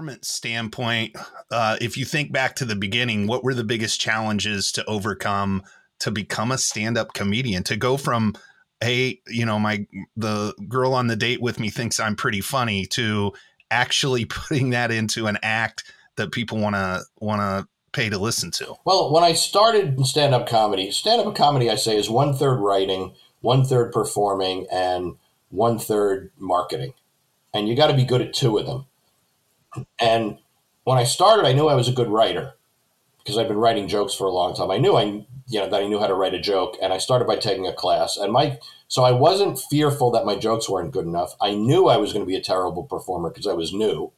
Performance 0.05 0.27
standpoint, 0.29 1.15
uh, 1.51 1.77
if 1.81 1.97
you 1.97 2.05
think 2.05 2.31
back 2.31 2.55
to 2.55 2.65
the 2.65 2.75
beginning, 2.75 3.27
what 3.27 3.43
were 3.43 3.53
the 3.53 3.63
biggest 3.63 3.99
challenges 3.99 4.71
to 4.73 4.85
overcome 4.85 5.63
to 5.99 6.11
become 6.11 6.51
a 6.51 6.57
stand-up 6.57 7.13
comedian? 7.13 7.63
To 7.63 7.75
go 7.75 7.97
from, 7.97 8.35
hey, 8.81 9.21
you 9.27 9.45
know, 9.45 9.59
my 9.59 9.87
the 10.15 10.53
girl 10.67 10.93
on 10.93 11.07
the 11.07 11.15
date 11.15 11.41
with 11.41 11.59
me 11.59 11.69
thinks 11.69 11.99
I'm 11.99 12.15
pretty 12.15 12.41
funny, 12.41 12.85
to 12.87 13.33
actually 13.71 14.25
putting 14.29 14.71
that 14.71 14.91
into 14.91 15.27
an 15.27 15.37
act 15.41 15.83
that 16.17 16.31
people 16.31 16.59
want 16.59 16.75
to 16.75 17.01
want 17.19 17.41
to 17.41 17.67
pay 17.91 18.09
to 18.09 18.19
listen 18.19 18.51
to. 18.51 18.75
Well, 18.85 19.11
when 19.11 19.23
I 19.23 19.33
started 19.33 20.05
stand-up 20.05 20.47
comedy, 20.47 20.91
stand-up 20.91 21.35
comedy, 21.35 21.69
I 21.69 21.75
say, 21.75 21.97
is 21.97 22.09
one 22.09 22.33
third 22.33 22.57
writing, 22.57 23.13
one 23.41 23.63
third 23.63 23.91
performing, 23.91 24.67
and 24.71 25.15
one 25.49 25.79
third 25.79 26.31
marketing, 26.37 26.93
and 27.53 27.67
you 27.67 27.75
got 27.75 27.87
to 27.87 27.95
be 27.95 28.03
good 28.03 28.21
at 28.21 28.33
two 28.33 28.57
of 28.57 28.65
them. 28.65 28.85
And 29.99 30.37
when 30.83 30.97
I 30.97 31.03
started, 31.03 31.45
I 31.45 31.53
knew 31.53 31.67
I 31.67 31.75
was 31.75 31.87
a 31.87 31.93
good 31.93 32.07
writer 32.07 32.53
because 33.19 33.37
I've 33.37 33.47
been 33.47 33.57
writing 33.57 33.87
jokes 33.87 34.13
for 34.13 34.27
a 34.27 34.31
long 34.31 34.55
time. 34.55 34.69
I 34.69 34.77
knew 34.77 34.95
I, 34.95 35.25
you 35.47 35.59
know, 35.59 35.69
that 35.69 35.81
I 35.81 35.87
knew 35.87 35.99
how 35.99 36.07
to 36.07 36.13
write 36.13 36.35
a 36.35 36.39
joke, 36.39 36.77
and 36.81 36.93
I 36.93 36.99
started 36.99 37.27
by 37.27 37.37
taking 37.37 37.65
a 37.65 37.73
class. 37.73 38.17
And 38.17 38.31
my, 38.31 38.59
so 38.87 39.03
I 39.03 39.11
wasn't 39.11 39.59
fearful 39.59 40.11
that 40.11 40.25
my 40.25 40.35
jokes 40.35 40.69
weren't 40.69 40.93
good 40.93 41.05
enough. 41.05 41.35
I 41.41 41.55
knew 41.55 41.87
I 41.87 41.97
was 41.97 42.13
going 42.13 42.23
to 42.23 42.29
be 42.29 42.35
a 42.35 42.41
terrible 42.41 42.83
performer 42.83 43.29
because 43.29 43.47
I 43.47 43.53
was 43.53 43.73
new. 43.73 44.11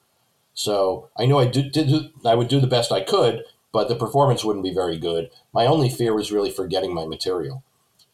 So 0.54 1.10
I 1.16 1.26
knew 1.26 1.38
I 1.38 1.46
did, 1.46 1.72
did, 1.72 1.90
I 2.26 2.36
would 2.36 2.48
do 2.50 2.60
the 2.60 2.68
best 2.68 2.92
I 2.92 3.02
could, 3.02 3.44
but 3.72 3.88
the 3.88 3.96
performance 3.96 4.44
wouldn't 4.44 4.66
be 4.66 4.74
very 4.74 4.98
good. 4.98 5.30
My 5.54 5.66
only 5.66 5.90
fear 5.90 6.14
was 6.14 6.32
really 6.32 6.52
forgetting 6.52 6.94
my 6.94 7.06
material. 7.06 7.64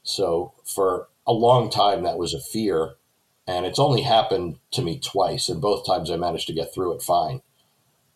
So 0.03 0.53
for 0.63 1.07
a 1.25 1.33
long 1.33 1.69
time, 1.69 2.03
that 2.03 2.17
was 2.17 2.33
a 2.33 2.39
fear 2.39 2.95
and 3.47 3.65
it's 3.65 3.79
only 3.79 4.01
happened 4.01 4.57
to 4.71 4.81
me 4.81 4.99
twice, 4.99 5.49
and 5.49 5.61
both 5.61 5.85
times 5.85 6.09
I 6.09 6.15
managed 6.15 6.47
to 6.47 6.53
get 6.53 6.73
through 6.73 6.95
it 6.95 7.01
fine. 7.01 7.41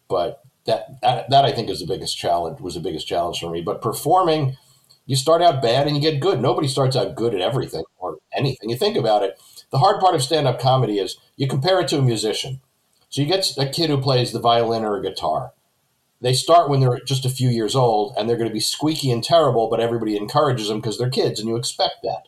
But 0.10 0.42
that 0.66 1.02
that, 1.02 1.30
that 1.30 1.46
I 1.46 1.52
think 1.52 1.70
is 1.70 1.80
the 1.80 1.88
biggest 1.88 2.18
challenge 2.18 2.60
was 2.62 2.76
the 2.76 2.80
biggest 2.80 3.08
challenge 3.08 3.40
for 3.40 3.50
me. 3.50 3.62
But 3.62 3.82
performing, 3.82 4.58
you 5.06 5.16
start 5.16 5.42
out 5.42 5.62
bad 5.62 5.88
and 5.88 5.96
you 5.96 6.02
get 6.02 6.20
good. 6.20 6.42
Nobody 6.42 6.68
starts 6.68 6.96
out 6.96 7.16
good 7.16 7.34
at 7.34 7.42
everything 7.42 7.84
or 7.98 8.18
anything. 8.34 8.70
You 8.70 8.78
think 8.78 8.98
about 8.98 9.24
it. 9.24 9.40
The 9.72 9.80
hard 9.80 10.00
part 10.00 10.16
of 10.16 10.24
stand-up 10.24 10.60
comedy 10.60 11.00
is 11.00 11.18
you 11.36 11.48
compare 11.48 11.80
it 11.80 11.88
to 11.90 12.00
a 12.00 12.02
musician. 12.02 12.62
So 13.10 13.22
you 13.22 13.28
get 13.28 13.58
a 13.58 13.68
kid 13.68 13.90
who 13.90 14.02
plays 14.02 14.32
the 14.32 14.40
violin 14.40 14.84
or 14.84 14.98
a 14.98 15.02
guitar. 15.02 15.54
They 16.20 16.34
start 16.34 16.70
when 16.70 16.80
they're 16.80 17.00
just 17.06 17.26
a 17.26 17.30
few 17.30 17.50
years 17.50 17.76
old 17.76 18.16
and 18.18 18.28
they're 18.28 18.38
going 18.38 18.50
to 18.50 18.54
be 18.54 18.60
squeaky 18.60 19.12
and 19.12 19.24
terrible, 19.24 19.70
but 19.70 19.80
everybody 19.80 20.18
encourages 20.18 20.68
them 20.68 20.80
because 20.80 20.98
they're 20.98 21.10
kids 21.10 21.40
and 21.40 21.48
you 21.48 21.56
expect 21.56 21.98
that. 22.04 22.24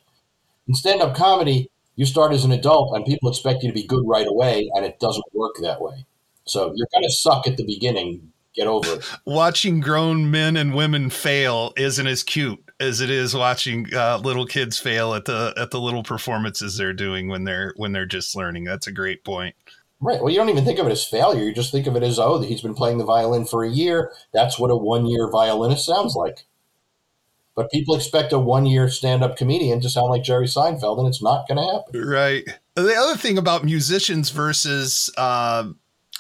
In 0.68 0.74
stand-up 0.74 1.16
comedy, 1.16 1.70
you 2.00 2.06
start 2.06 2.32
as 2.32 2.46
an 2.46 2.54
adult 2.54 2.96
and 2.96 3.06
people 3.06 3.30
expect 3.30 3.62
you 3.62 3.70
to 3.70 3.74
be 3.74 3.86
good 3.86 4.04
right 4.08 4.26
away, 4.26 4.70
and 4.74 4.86
it 4.86 5.00
doesn't 5.00 5.26
work 5.34 5.56
that 5.62 5.82
way. 5.82 6.06
So 6.46 6.74
you're 6.74 6.88
going 6.94 7.04
to 7.04 7.12
suck 7.12 7.46
at 7.46 7.58
the 7.58 7.66
beginning 7.66 8.32
Get 8.56 8.68
over 8.68 8.96
it. 8.96 9.06
Watching 9.26 9.80
grown 9.80 10.32
men 10.32 10.58
and 10.58 10.74
women 10.74 11.10
fail 11.12 11.72
isn't 11.78 12.08
as 12.08 12.24
cute 12.24 12.60
as 12.80 13.00
it 13.00 13.10
is 13.10 13.36
watching 13.36 13.86
uh, 13.94 14.18
little 14.18 14.46
kids 14.46 14.80
fail 14.80 15.14
at 15.14 15.26
the 15.26 15.54
at 15.56 15.70
the 15.70 15.80
little 15.80 16.02
performances 16.02 16.76
they're 16.76 16.92
doing 16.92 17.28
when 17.28 17.44
they're 17.44 17.74
when 17.78 17.92
they're 17.92 18.08
just 18.08 18.36
learning. 18.36 18.64
That's 18.64 18.88
a 18.88 18.92
great 18.92 19.24
point. 19.24 19.56
Right. 20.02 20.20
Well, 20.20 20.32
you 20.32 20.38
don't 20.38 20.50
even 20.50 20.66
think 20.66 20.80
of 20.80 20.88
it 20.88 20.92
as 20.92 21.06
failure. 21.06 21.44
You 21.44 21.54
just 21.54 21.72
think 21.72 21.86
of 21.86 21.96
it 21.96 22.04
as, 22.04 22.18
oh, 22.18 22.42
he's 22.42 22.62
been 22.62 22.74
playing 22.74 22.98
the 22.98 23.06
violin 23.06 23.46
for 23.46 23.64
a 23.64 23.70
year. 23.70 24.14
That's 24.34 24.58
what 24.58 24.72
a 24.72 24.78
one 24.78 25.06
year 25.06 25.30
violinist 25.30 25.86
sounds 25.86 26.16
like. 26.16 26.46
But 27.60 27.72
people 27.72 27.94
expect 27.94 28.32
a 28.32 28.40
one 28.40 28.66
year 28.66 28.88
stand 28.88 29.22
up 29.22 29.36
comedian 29.36 29.82
to 29.82 29.90
sound 29.90 30.12
like 30.12 30.24
Jerry 30.24 30.46
Seinfeld, 30.46 30.98
and 30.98 31.10
it's 31.10 31.22
not 31.22 31.46
going 31.46 31.58
to 31.58 31.74
happen. 31.74 32.08
Right. 32.08 32.46
The 32.76 32.96
other 32.96 33.18
thing 33.18 33.38
about 33.38 33.66
musicians 33.66 34.30
versus, 34.30 35.10
uh, 35.18 35.66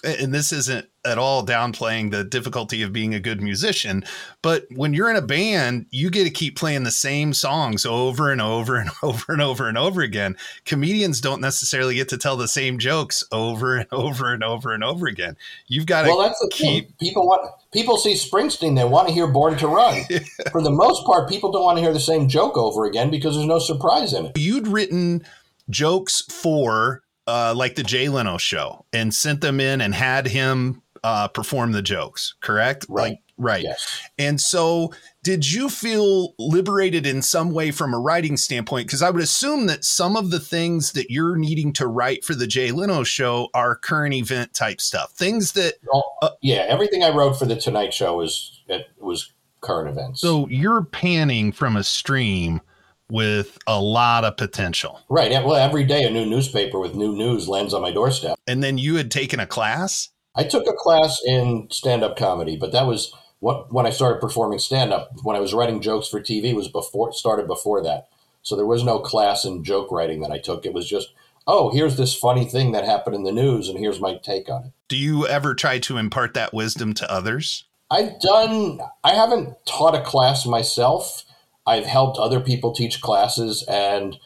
and 0.03 0.33
this 0.33 0.51
isn't 0.51 0.87
at 1.05 1.17
all 1.17 1.45
downplaying 1.45 2.11
the 2.11 2.23
difficulty 2.23 2.81
of 2.81 2.91
being 2.91 3.13
a 3.13 3.19
good 3.19 3.41
musician, 3.41 4.03
but 4.41 4.65
when 4.75 4.93
you're 4.93 5.09
in 5.09 5.15
a 5.15 5.21
band, 5.21 5.85
you 5.91 6.09
get 6.09 6.25
to 6.25 6.29
keep 6.29 6.57
playing 6.57 6.83
the 6.83 6.91
same 6.91 7.33
songs 7.33 7.85
over 7.85 8.31
and 8.31 8.41
over 8.41 8.75
and 8.75 8.89
over 9.03 9.31
and 9.31 9.41
over 9.41 9.67
and 9.67 9.77
over 9.77 10.01
again. 10.01 10.35
Comedians 10.65 11.21
don't 11.21 11.41
necessarily 11.41 11.95
get 11.95 12.09
to 12.09 12.17
tell 12.17 12.37
the 12.37 12.47
same 12.47 12.77
jokes 12.77 13.23
over 13.31 13.77
and 13.77 13.87
over 13.91 14.33
and 14.33 14.43
over 14.43 14.73
and 14.73 14.83
over 14.83 15.07
again. 15.07 15.37
You've 15.67 15.85
got 15.85 16.03
to 16.03 16.09
well, 16.09 16.21
that's 16.21 16.39
the 16.39 16.49
keep 16.51 16.87
thing. 16.87 16.95
people 16.99 17.25
want 17.25 17.49
people 17.71 17.97
see 17.97 18.13
Springsteen, 18.13 18.75
they 18.75 18.83
want 18.83 19.07
to 19.07 19.13
hear 19.13 19.27
Born 19.27 19.57
to 19.57 19.67
Run. 19.67 20.03
For 20.51 20.61
the 20.61 20.71
most 20.71 21.05
part, 21.05 21.29
people 21.29 21.51
don't 21.51 21.63
want 21.63 21.77
to 21.77 21.81
hear 21.81 21.93
the 21.93 21.99
same 21.99 22.27
joke 22.27 22.57
over 22.57 22.85
again 22.85 23.09
because 23.09 23.35
there's 23.35 23.47
no 23.47 23.59
surprise 23.59 24.13
in 24.13 24.27
it. 24.27 24.37
you'd 24.37 24.67
written 24.67 25.23
jokes 25.69 26.23
for 26.29 27.03
uh, 27.29 27.53
like 27.55 27.75
the 27.75 27.83
Jay 27.83 28.09
Leno 28.09 28.37
show 28.37 28.85
and 28.91 29.13
sent 29.13 29.41
them 29.41 29.59
in 29.59 29.81
and 29.81 29.93
had 29.93 30.27
him 30.27 30.81
uh, 31.03 31.27
perform 31.27 31.71
the 31.71 31.81
jokes, 31.81 32.35
correct? 32.41 32.85
Right. 32.89 33.11
Like, 33.11 33.19
right. 33.37 33.63
Yes. 33.63 34.01
And 34.17 34.41
so, 34.41 34.91
did 35.23 35.49
you 35.49 35.69
feel 35.69 36.33
liberated 36.39 37.05
in 37.05 37.21
some 37.21 37.51
way 37.51 37.71
from 37.71 37.93
a 37.93 37.99
writing 37.99 38.35
standpoint? 38.35 38.87
Because 38.87 39.01
I 39.01 39.09
would 39.09 39.21
assume 39.21 39.67
that 39.67 39.83
some 39.85 40.15
of 40.15 40.31
the 40.31 40.39
things 40.39 40.93
that 40.93 41.11
you're 41.11 41.35
needing 41.35 41.71
to 41.73 41.87
write 41.87 42.25
for 42.25 42.33
the 42.35 42.47
Jay 42.47 42.71
Leno 42.71 43.03
show 43.03 43.49
are 43.53 43.75
current 43.75 44.13
event 44.13 44.53
type 44.53 44.81
stuff, 44.81 45.11
things 45.11 45.53
that. 45.53 45.75
Oh, 45.93 46.29
yeah, 46.41 46.65
everything 46.67 47.03
I 47.03 47.09
wrote 47.09 47.37
for 47.37 47.45
the 47.45 47.55
Tonight 47.55 47.93
Show 47.93 48.17
was 48.17 48.61
it 48.67 48.87
was 48.97 49.31
current 49.61 49.89
events. 49.89 50.21
So 50.21 50.47
you're 50.49 50.83
panning 50.83 51.51
from 51.51 51.75
a 51.75 51.83
stream 51.83 52.61
with 53.09 53.57
a 53.67 53.81
lot 53.81 54.23
of 54.23 54.37
potential. 54.37 55.01
right. 55.09 55.31
yeah, 55.31 55.43
Well, 55.43 55.55
every 55.55 55.83
day 55.83 56.03
a 56.03 56.09
new 56.09 56.25
newspaper 56.25 56.79
with 56.79 56.95
new 56.95 57.13
news 57.13 57.47
lands 57.47 57.73
on 57.73 57.81
my 57.81 57.91
doorstep. 57.91 58.37
And 58.47 58.63
then 58.63 58.77
you 58.77 58.95
had 58.95 59.11
taken 59.11 59.39
a 59.39 59.47
class. 59.47 60.09
I 60.35 60.43
took 60.43 60.67
a 60.67 60.73
class 60.73 61.19
in 61.25 61.67
stand 61.71 62.03
up 62.03 62.17
comedy, 62.17 62.55
but 62.55 62.71
that 62.71 62.85
was 62.87 63.13
what 63.39 63.73
when 63.73 63.85
I 63.85 63.89
started 63.89 64.21
performing 64.21 64.59
stand 64.59 64.93
up. 64.93 65.11
When 65.23 65.35
I 65.35 65.39
was 65.39 65.53
writing 65.53 65.81
jokes 65.81 66.07
for 66.07 66.21
TV 66.21 66.53
was 66.53 66.67
before 66.67 67.11
started 67.13 67.47
before 67.47 67.81
that. 67.83 68.09
So 68.41 68.55
there 68.55 68.65
was 68.65 68.83
no 68.83 68.99
class 68.99 69.43
in 69.45 69.63
joke 69.63 69.91
writing 69.91 70.21
that 70.21 70.31
I 70.31 70.37
took. 70.39 70.65
It 70.65 70.73
was 70.73 70.89
just, 70.89 71.09
oh, 71.45 71.71
here's 71.71 71.97
this 71.97 72.15
funny 72.15 72.45
thing 72.45 72.71
that 72.71 72.85
happened 72.85 73.15
in 73.15 73.23
the 73.23 73.31
news, 73.31 73.67
and 73.67 73.77
here's 73.77 73.99
my 73.99 74.15
take 74.15 74.49
on 74.49 74.65
it. 74.65 74.71
Do 74.87 74.97
you 74.97 75.27
ever 75.27 75.53
try 75.53 75.79
to 75.79 75.97
impart 75.97 76.33
that 76.35 76.53
wisdom 76.53 76.93
to 76.95 77.11
others? 77.11 77.65
I've 77.91 78.19
done. 78.21 78.79
I 79.03 79.13
haven't 79.13 79.55
taught 79.65 79.95
a 79.95 80.01
class 80.01 80.45
myself. 80.45 81.25
I've 81.69 81.85
helped 81.85 82.17
other 82.17 82.39
people 82.39 82.73
teach 82.73 83.01
classes, 83.01 83.63
and 83.67 84.17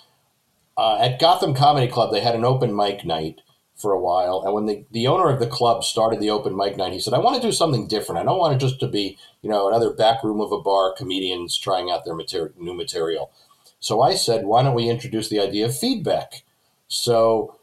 uh, 0.78 0.98
at 1.00 1.20
Gotham 1.20 1.54
Comedy 1.54 1.88
Club, 1.88 2.12
they 2.12 2.22
had 2.22 2.36
an 2.36 2.46
open 2.46 2.76
mic 2.76 3.06
night 3.06 3.42
for 3.76 3.92
a 3.92 4.00
while. 4.00 4.42
And 4.46 4.54
when 4.54 4.66
the, 4.66 4.86
the 4.92 5.08
owner 5.08 5.30
of 5.30 5.40
the 5.40 5.48
club 5.48 5.84
started 5.84 6.20
the 6.20 6.30
open 6.30 6.56
mic 6.56 6.78
night, 6.78 6.94
he 6.94 7.00
said, 7.00 7.14
I 7.14 7.20
want 7.20 7.36
to 7.42 7.48
do 7.48 7.52
something 7.52 7.88
different. 7.88 8.22
I 8.22 8.24
don't 8.24 8.40
want 8.40 8.56
it 8.56 8.66
just 8.66 8.80
to 8.80 8.88
be, 8.88 9.18
you 9.42 9.50
know, 9.50 9.68
another 9.68 9.92
back 9.92 10.24
room 10.24 10.40
of 10.40 10.52
a 10.52 10.62
bar, 10.62 10.94
comedians 10.96 11.58
trying 11.58 11.92
out 11.92 12.06
their 12.06 12.16
mater- 12.16 12.54
new 12.58 12.74
material. 12.74 13.32
So 13.80 14.02
I 14.02 14.16
said, 14.16 14.46
why 14.46 14.64
don't 14.64 14.76
we 14.76 14.90
introduce 14.90 15.28
the 15.28 15.42
idea 15.42 15.66
of 15.66 15.78
feedback? 15.78 16.44
So 16.88 17.60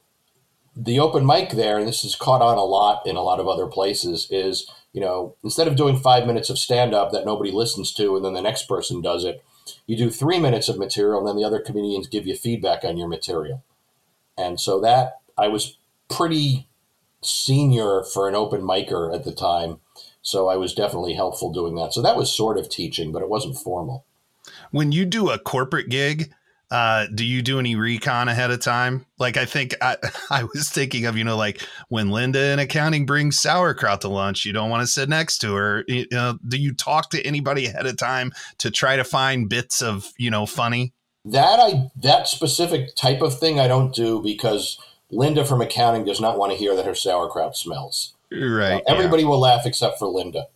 the 0.76 1.00
open 1.00 1.24
mic 1.24 1.50
there, 1.50 1.78
and 1.78 1.88
this 1.88 2.04
is 2.04 2.14
caught 2.14 2.42
on 2.42 2.58
a 2.58 2.64
lot 2.64 3.06
in 3.06 3.16
a 3.16 3.22
lot 3.22 3.40
of 3.40 3.48
other 3.48 3.66
places, 3.66 4.28
is, 4.30 4.70
you 4.92 5.00
know, 5.00 5.36
instead 5.42 5.68
of 5.68 5.76
doing 5.76 5.96
five 5.96 6.26
minutes 6.26 6.50
of 6.50 6.58
stand 6.58 6.92
up 6.92 7.12
that 7.12 7.24
nobody 7.24 7.50
listens 7.50 7.94
to 7.94 8.16
and 8.16 8.24
then 8.24 8.34
the 8.34 8.42
next 8.42 8.64
person 8.68 9.00
does 9.00 9.24
it, 9.24 9.42
you 9.86 9.96
do 9.96 10.10
three 10.10 10.38
minutes 10.38 10.68
of 10.68 10.78
material 10.78 11.18
and 11.18 11.28
then 11.28 11.36
the 11.36 11.44
other 11.44 11.60
comedians 11.60 12.06
give 12.06 12.26
you 12.26 12.34
feedback 12.34 12.84
on 12.84 12.96
your 12.96 13.08
material. 13.08 13.62
And 14.36 14.60
so 14.60 14.80
that 14.80 15.20
I 15.36 15.48
was 15.48 15.78
pretty 16.08 16.68
senior 17.22 18.02
for 18.02 18.28
an 18.28 18.34
open 18.34 18.62
micer 18.62 19.14
at 19.14 19.24
the 19.24 19.32
time. 19.32 19.80
So 20.22 20.48
I 20.48 20.56
was 20.56 20.74
definitely 20.74 21.14
helpful 21.14 21.52
doing 21.52 21.74
that. 21.76 21.92
So 21.92 22.02
that 22.02 22.16
was 22.16 22.34
sort 22.34 22.58
of 22.58 22.68
teaching, 22.68 23.12
but 23.12 23.22
it 23.22 23.28
wasn't 23.28 23.58
formal. 23.58 24.04
When 24.70 24.92
you 24.92 25.04
do 25.04 25.30
a 25.30 25.38
corporate 25.38 25.88
gig, 25.88 26.32
uh, 26.70 27.06
do 27.12 27.24
you 27.24 27.42
do 27.42 27.58
any 27.58 27.74
recon 27.74 28.28
ahead 28.28 28.50
of 28.50 28.60
time? 28.60 29.04
Like 29.18 29.36
I 29.36 29.44
think 29.44 29.74
I, 29.82 29.96
I 30.30 30.44
was 30.44 30.70
thinking 30.70 31.06
of, 31.06 31.16
you 31.16 31.24
know, 31.24 31.36
like 31.36 31.62
when 31.88 32.10
Linda 32.10 32.52
in 32.52 32.58
accounting 32.58 33.06
brings 33.06 33.40
sauerkraut 33.40 34.00
to 34.02 34.08
lunch, 34.08 34.44
you 34.44 34.52
don't 34.52 34.70
want 34.70 34.82
to 34.82 34.86
sit 34.86 35.08
next 35.08 35.38
to 35.38 35.54
her. 35.54 35.84
You 35.88 36.06
know, 36.12 36.38
do 36.46 36.56
you 36.56 36.72
talk 36.74 37.10
to 37.10 37.22
anybody 37.26 37.66
ahead 37.66 37.86
of 37.86 37.96
time 37.96 38.32
to 38.58 38.70
try 38.70 38.96
to 38.96 39.04
find 39.04 39.48
bits 39.48 39.82
of, 39.82 40.12
you 40.16 40.30
know, 40.30 40.46
funny? 40.46 40.92
That 41.24 41.60
I 41.60 41.90
that 41.96 42.28
specific 42.28 42.94
type 42.94 43.20
of 43.20 43.38
thing 43.38 43.60
I 43.60 43.68
don't 43.68 43.94
do 43.94 44.22
because 44.22 44.78
Linda 45.10 45.44
from 45.44 45.60
accounting 45.60 46.04
does 46.04 46.20
not 46.20 46.38
want 46.38 46.52
to 46.52 46.58
hear 46.58 46.74
that 46.76 46.86
her 46.86 46.94
sauerkraut 46.94 47.56
smells. 47.56 48.14
Right. 48.32 48.82
Everybody 48.86 49.24
will 49.24 49.40
laugh 49.40 49.66
except 49.66 49.98
for 49.98 50.06
Linda. 50.06 50.46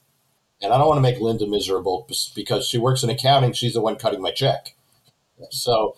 And 0.63 0.73
I 0.73 0.79
don't 0.79 0.87
want 0.87 0.99
to 0.99 1.03
make 1.03 1.21
Linda 1.21 1.47
miserable 1.47 2.09
because 2.35 2.67
she 2.67 2.79
works 2.79 3.03
in 3.03 3.11
accounting. 3.11 3.53
She's 3.53 3.75
the 3.75 3.81
one 3.83 3.97
cutting 3.97 4.23
my 4.23 4.31
check. 4.31 4.75
So, 5.51 5.97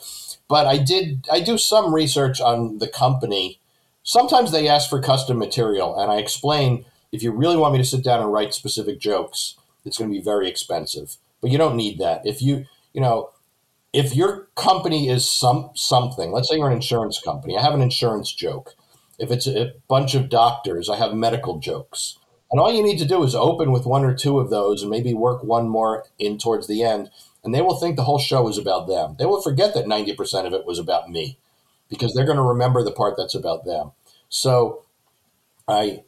but 0.48 0.66
I 0.66 0.78
did, 0.78 1.26
I 1.30 1.40
do 1.40 1.58
some 1.58 1.94
research 1.94 2.40
on 2.40 2.78
the 2.78 2.88
company. 2.88 3.60
Sometimes 4.02 4.52
they 4.52 4.68
ask 4.68 4.88
for 4.88 5.00
custom 5.00 5.38
material, 5.38 5.98
and 5.98 6.10
I 6.10 6.18
explain 6.18 6.84
if 7.12 7.22
you 7.22 7.32
really 7.32 7.56
want 7.56 7.72
me 7.72 7.78
to 7.78 7.84
sit 7.84 8.04
down 8.04 8.20
and 8.20 8.32
write 8.32 8.54
specific 8.54 8.98
jokes, 8.98 9.56
it's 9.84 9.98
going 9.98 10.10
to 10.10 10.16
be 10.16 10.22
very 10.22 10.48
expensive. 10.48 11.16
But 11.40 11.50
you 11.50 11.58
don't 11.58 11.76
need 11.76 11.98
that. 11.98 12.22
If 12.24 12.42
you, 12.42 12.66
you 12.92 13.00
know, 13.00 13.30
if 13.92 14.14
your 14.14 14.48
company 14.56 15.08
is 15.08 15.30
some 15.30 15.70
something, 15.74 16.30
let's 16.30 16.48
say 16.48 16.56
you're 16.56 16.68
an 16.68 16.74
insurance 16.74 17.20
company, 17.20 17.56
I 17.56 17.62
have 17.62 17.74
an 17.74 17.80
insurance 17.80 18.32
joke. 18.32 18.74
If 19.18 19.30
it's 19.30 19.46
a 19.46 19.72
bunch 19.88 20.14
of 20.14 20.28
doctors, 20.28 20.90
I 20.90 20.96
have 20.96 21.14
medical 21.14 21.58
jokes. 21.58 22.18
And 22.50 22.60
all 22.60 22.72
you 22.72 22.82
need 22.82 22.98
to 22.98 23.08
do 23.08 23.22
is 23.22 23.34
open 23.34 23.72
with 23.72 23.86
one 23.86 24.04
or 24.04 24.14
two 24.14 24.38
of 24.38 24.50
those 24.50 24.82
and 24.82 24.90
maybe 24.90 25.14
work 25.14 25.42
one 25.42 25.68
more 25.68 26.04
in 26.18 26.38
towards 26.38 26.66
the 26.66 26.82
end. 26.82 27.10
And 27.46 27.54
they 27.54 27.62
will 27.62 27.78
think 27.78 27.94
the 27.94 28.02
whole 28.02 28.18
show 28.18 28.48
is 28.48 28.58
about 28.58 28.88
them. 28.88 29.14
They 29.18 29.24
will 29.24 29.40
forget 29.40 29.72
that 29.74 29.86
90% 29.86 30.46
of 30.46 30.52
it 30.52 30.66
was 30.66 30.80
about 30.80 31.08
me 31.08 31.38
because 31.88 32.12
they're 32.12 32.26
going 32.26 32.36
to 32.36 32.42
remember 32.42 32.82
the 32.82 32.90
part 32.90 33.14
that's 33.16 33.36
about 33.36 33.64
them. 33.64 33.92
So 34.28 34.84
I, 35.68 36.02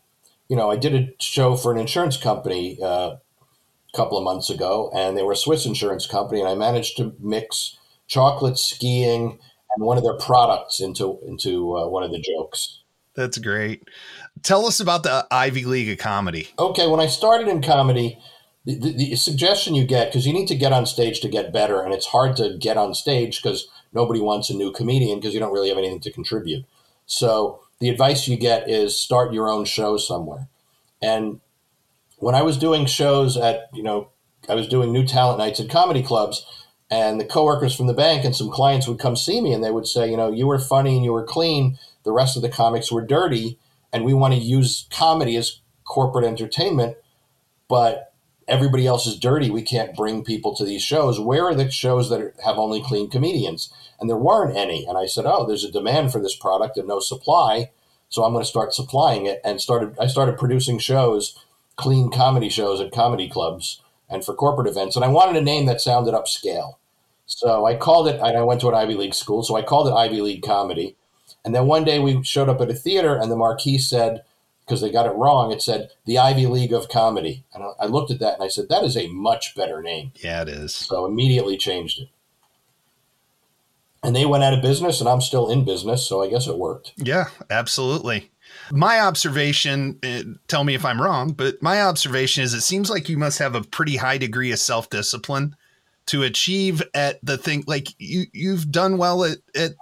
you 0.48 0.56
know, 0.56 0.68
I 0.68 0.76
did 0.76 0.96
a 0.96 1.14
show 1.20 1.56
for 1.56 1.70
an 1.70 1.78
insurance 1.78 2.16
company 2.16 2.78
uh, 2.82 3.16
a 3.16 3.96
couple 3.96 4.18
of 4.18 4.24
months 4.24 4.50
ago, 4.50 4.90
and 4.92 5.16
they 5.16 5.22
were 5.22 5.32
a 5.32 5.36
Swiss 5.36 5.64
insurance 5.64 6.08
company, 6.08 6.40
and 6.40 6.48
I 6.48 6.56
managed 6.56 6.96
to 6.96 7.14
mix 7.20 7.78
chocolate 8.08 8.58
skiing 8.58 9.38
and 9.76 9.84
one 9.84 9.96
of 9.96 10.02
their 10.02 10.16
products 10.16 10.80
into 10.80 11.20
into 11.24 11.76
uh, 11.76 11.86
one 11.86 12.02
of 12.02 12.10
the 12.10 12.20
jokes. 12.20 12.82
That's 13.14 13.38
great. 13.38 13.84
Tell 14.42 14.66
us 14.66 14.80
about 14.80 15.04
the 15.04 15.26
Ivy 15.30 15.64
League 15.64 15.90
of 15.90 15.98
comedy. 15.98 16.48
Okay, 16.58 16.88
when 16.88 17.00
I 17.00 17.06
started 17.06 17.46
in 17.46 17.62
comedy, 17.62 18.18
the, 18.76 18.92
the, 18.92 19.16
suggestion 19.16 19.74
you 19.74 19.86
get 19.86 20.08
because 20.08 20.26
you 20.26 20.32
need 20.32 20.48
to 20.48 20.54
get 20.54 20.74
on 20.74 20.84
stage 20.84 21.20
to 21.20 21.28
get 21.28 21.52
better, 21.52 21.80
and 21.80 21.94
it's 21.94 22.06
hard 22.06 22.36
to 22.36 22.56
get 22.58 22.76
on 22.76 22.94
stage 22.94 23.42
because 23.42 23.68
nobody 23.94 24.20
wants 24.20 24.50
a 24.50 24.54
new 24.54 24.70
comedian 24.70 25.18
because 25.18 25.32
you 25.32 25.40
don't 25.40 25.54
really 25.54 25.70
have 25.70 25.78
anything 25.78 26.00
to 26.00 26.12
contribute. 26.12 26.66
So 27.06 27.60
the 27.80 27.88
advice 27.88 28.28
you 28.28 28.36
get 28.36 28.68
is 28.68 29.00
start 29.00 29.32
your 29.32 29.48
own 29.48 29.64
show 29.64 29.96
somewhere. 29.96 30.48
And 31.00 31.40
when 32.18 32.34
I 32.34 32.42
was 32.42 32.58
doing 32.58 32.84
shows 32.84 33.38
at, 33.38 33.70
you 33.72 33.82
know, 33.82 34.10
I 34.50 34.54
was 34.54 34.68
doing 34.68 34.92
new 34.92 35.06
talent 35.06 35.38
nights 35.38 35.60
at 35.60 35.70
comedy 35.70 36.02
clubs, 36.02 36.44
and 36.90 37.18
the 37.18 37.24
coworkers 37.24 37.74
from 37.74 37.86
the 37.86 37.94
bank 37.94 38.24
and 38.24 38.36
some 38.36 38.50
clients 38.50 38.86
would 38.86 38.98
come 38.98 39.16
see 39.16 39.40
me 39.40 39.52
and 39.52 39.62
they 39.62 39.70
would 39.70 39.86
say, 39.86 40.10
you 40.10 40.16
know, 40.16 40.30
you 40.30 40.46
were 40.46 40.58
funny 40.58 40.96
and 40.96 41.04
you 41.04 41.12
were 41.12 41.24
clean. 41.24 41.78
The 42.04 42.12
rest 42.12 42.36
of 42.36 42.42
the 42.42 42.48
comics 42.48 42.92
were 42.92 43.04
dirty, 43.04 43.58
and 43.94 44.04
we 44.04 44.12
want 44.12 44.34
to 44.34 44.40
use 44.40 44.86
comedy 44.90 45.36
as 45.36 45.60
corporate 45.84 46.26
entertainment, 46.26 46.98
but 47.66 48.07
everybody 48.48 48.86
else 48.86 49.06
is 49.06 49.18
dirty. 49.18 49.50
We 49.50 49.62
can't 49.62 49.94
bring 49.94 50.24
people 50.24 50.54
to 50.56 50.64
these 50.64 50.82
shows. 50.82 51.20
Where 51.20 51.44
are 51.44 51.54
the 51.54 51.70
shows 51.70 52.08
that 52.10 52.32
have 52.44 52.58
only 52.58 52.82
clean 52.82 53.10
comedians? 53.10 53.72
And 54.00 54.08
there 54.08 54.16
weren't 54.16 54.56
any. 54.56 54.86
And 54.86 54.96
I 54.96 55.06
said, 55.06 55.26
oh, 55.26 55.46
there's 55.46 55.64
a 55.64 55.70
demand 55.70 56.12
for 56.12 56.20
this 56.20 56.34
product 56.34 56.76
and 56.76 56.88
no 56.88 57.00
supply. 57.00 57.70
So 58.08 58.24
I'm 58.24 58.32
going 58.32 58.42
to 58.42 58.48
start 58.48 58.72
supplying 58.72 59.26
it. 59.26 59.40
And 59.44 59.60
started. 59.60 59.96
I 60.00 60.06
started 60.06 60.38
producing 60.38 60.78
shows, 60.78 61.44
clean 61.76 62.10
comedy 62.10 62.48
shows 62.48 62.80
at 62.80 62.92
comedy 62.92 63.28
clubs 63.28 63.82
and 64.08 64.24
for 64.24 64.34
corporate 64.34 64.68
events. 64.68 64.96
And 64.96 65.04
I 65.04 65.08
wanted 65.08 65.36
a 65.36 65.44
name 65.44 65.66
that 65.66 65.80
sounded 65.80 66.14
upscale. 66.14 66.76
So 67.26 67.66
I 67.66 67.76
called 67.76 68.08
it, 68.08 68.18
and 68.20 68.38
I 68.38 68.42
went 68.42 68.62
to 68.62 68.68
an 68.68 68.74
Ivy 68.74 68.94
League 68.94 69.14
school. 69.14 69.42
So 69.42 69.54
I 69.54 69.62
called 69.62 69.86
it 69.86 69.92
Ivy 69.92 70.22
League 70.22 70.42
Comedy. 70.42 70.96
And 71.44 71.54
then 71.54 71.66
one 71.66 71.84
day 71.84 71.98
we 71.98 72.22
showed 72.22 72.48
up 72.48 72.62
at 72.62 72.70
a 72.70 72.74
theater, 72.74 73.14
and 73.14 73.30
the 73.30 73.36
marquee 73.36 73.76
said, 73.76 74.22
because 74.68 74.82
they 74.82 74.90
got 74.90 75.06
it 75.06 75.14
wrong. 75.14 75.50
It 75.50 75.62
said 75.62 75.90
the 76.04 76.18
Ivy 76.18 76.46
League 76.46 76.74
of 76.74 76.90
Comedy. 76.90 77.44
And 77.54 77.64
I, 77.64 77.84
I 77.84 77.86
looked 77.86 78.10
at 78.10 78.20
that 78.20 78.34
and 78.34 78.42
I 78.42 78.48
said, 78.48 78.68
that 78.68 78.84
is 78.84 78.96
a 78.96 79.08
much 79.08 79.54
better 79.54 79.80
name. 79.82 80.12
Yeah, 80.16 80.42
it 80.42 80.48
is. 80.48 80.74
So 80.74 81.06
immediately 81.06 81.56
changed 81.56 82.00
it. 82.00 82.08
And 84.02 84.14
they 84.14 84.26
went 84.26 84.44
out 84.44 84.54
of 84.54 84.62
business, 84.62 85.00
and 85.00 85.08
I'm 85.08 85.20
still 85.20 85.50
in 85.50 85.64
business, 85.64 86.06
so 86.06 86.22
I 86.22 86.30
guess 86.30 86.46
it 86.46 86.56
worked. 86.56 86.92
Yeah, 86.96 87.24
absolutely. 87.50 88.30
My 88.70 89.00
observation, 89.00 89.98
uh, 90.04 90.22
tell 90.46 90.62
me 90.62 90.74
if 90.74 90.84
I'm 90.84 91.02
wrong, 91.02 91.32
but 91.32 91.60
my 91.62 91.82
observation 91.82 92.44
is 92.44 92.54
it 92.54 92.60
seems 92.60 92.90
like 92.90 93.08
you 93.08 93.18
must 93.18 93.40
have 93.40 93.56
a 93.56 93.62
pretty 93.62 93.96
high 93.96 94.16
degree 94.16 94.52
of 94.52 94.60
self 94.60 94.88
discipline 94.88 95.56
to 96.06 96.22
achieve 96.22 96.80
at 96.94 97.18
the 97.24 97.36
thing. 97.36 97.64
Like 97.66 97.88
you, 97.98 98.26
you've 98.32 98.70
done 98.70 98.98
well 98.98 99.24
at, 99.24 99.38
at 99.56 99.72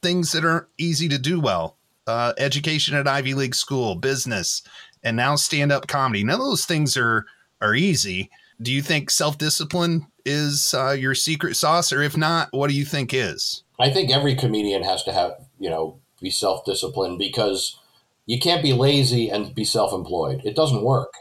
things 0.00 0.32
that 0.32 0.46
aren't 0.46 0.68
easy 0.78 1.08
to 1.10 1.18
do 1.18 1.38
well. 1.38 1.77
Uh, 2.08 2.32
education 2.38 2.96
at 2.96 3.06
Ivy 3.06 3.34
League 3.34 3.54
school, 3.54 3.94
business, 3.94 4.62
and 5.02 5.14
now 5.14 5.36
stand 5.36 5.70
up 5.70 5.86
comedy. 5.86 6.24
None 6.24 6.40
of 6.40 6.46
those 6.46 6.64
things 6.64 6.96
are 6.96 7.26
are 7.60 7.74
easy. 7.74 8.30
Do 8.62 8.72
you 8.72 8.80
think 8.80 9.10
self 9.10 9.36
discipline 9.36 10.06
is 10.24 10.74
uh, 10.74 10.92
your 10.92 11.14
secret 11.14 11.54
sauce, 11.54 11.92
or 11.92 12.02
if 12.02 12.16
not, 12.16 12.48
what 12.52 12.70
do 12.70 12.74
you 12.74 12.86
think 12.86 13.12
is? 13.12 13.62
I 13.78 13.90
think 13.90 14.10
every 14.10 14.34
comedian 14.34 14.82
has 14.84 15.04
to 15.04 15.12
have, 15.12 15.32
you 15.60 15.70
know, 15.70 16.00
be 16.20 16.30
self 16.30 16.64
disciplined 16.64 17.18
because 17.18 17.78
you 18.26 18.38
can't 18.38 18.62
be 18.62 18.72
lazy 18.72 19.28
and 19.30 19.54
be 19.54 19.64
self 19.64 19.92
employed. 19.92 20.40
It 20.44 20.56
doesn't 20.56 20.82
work. 20.82 21.12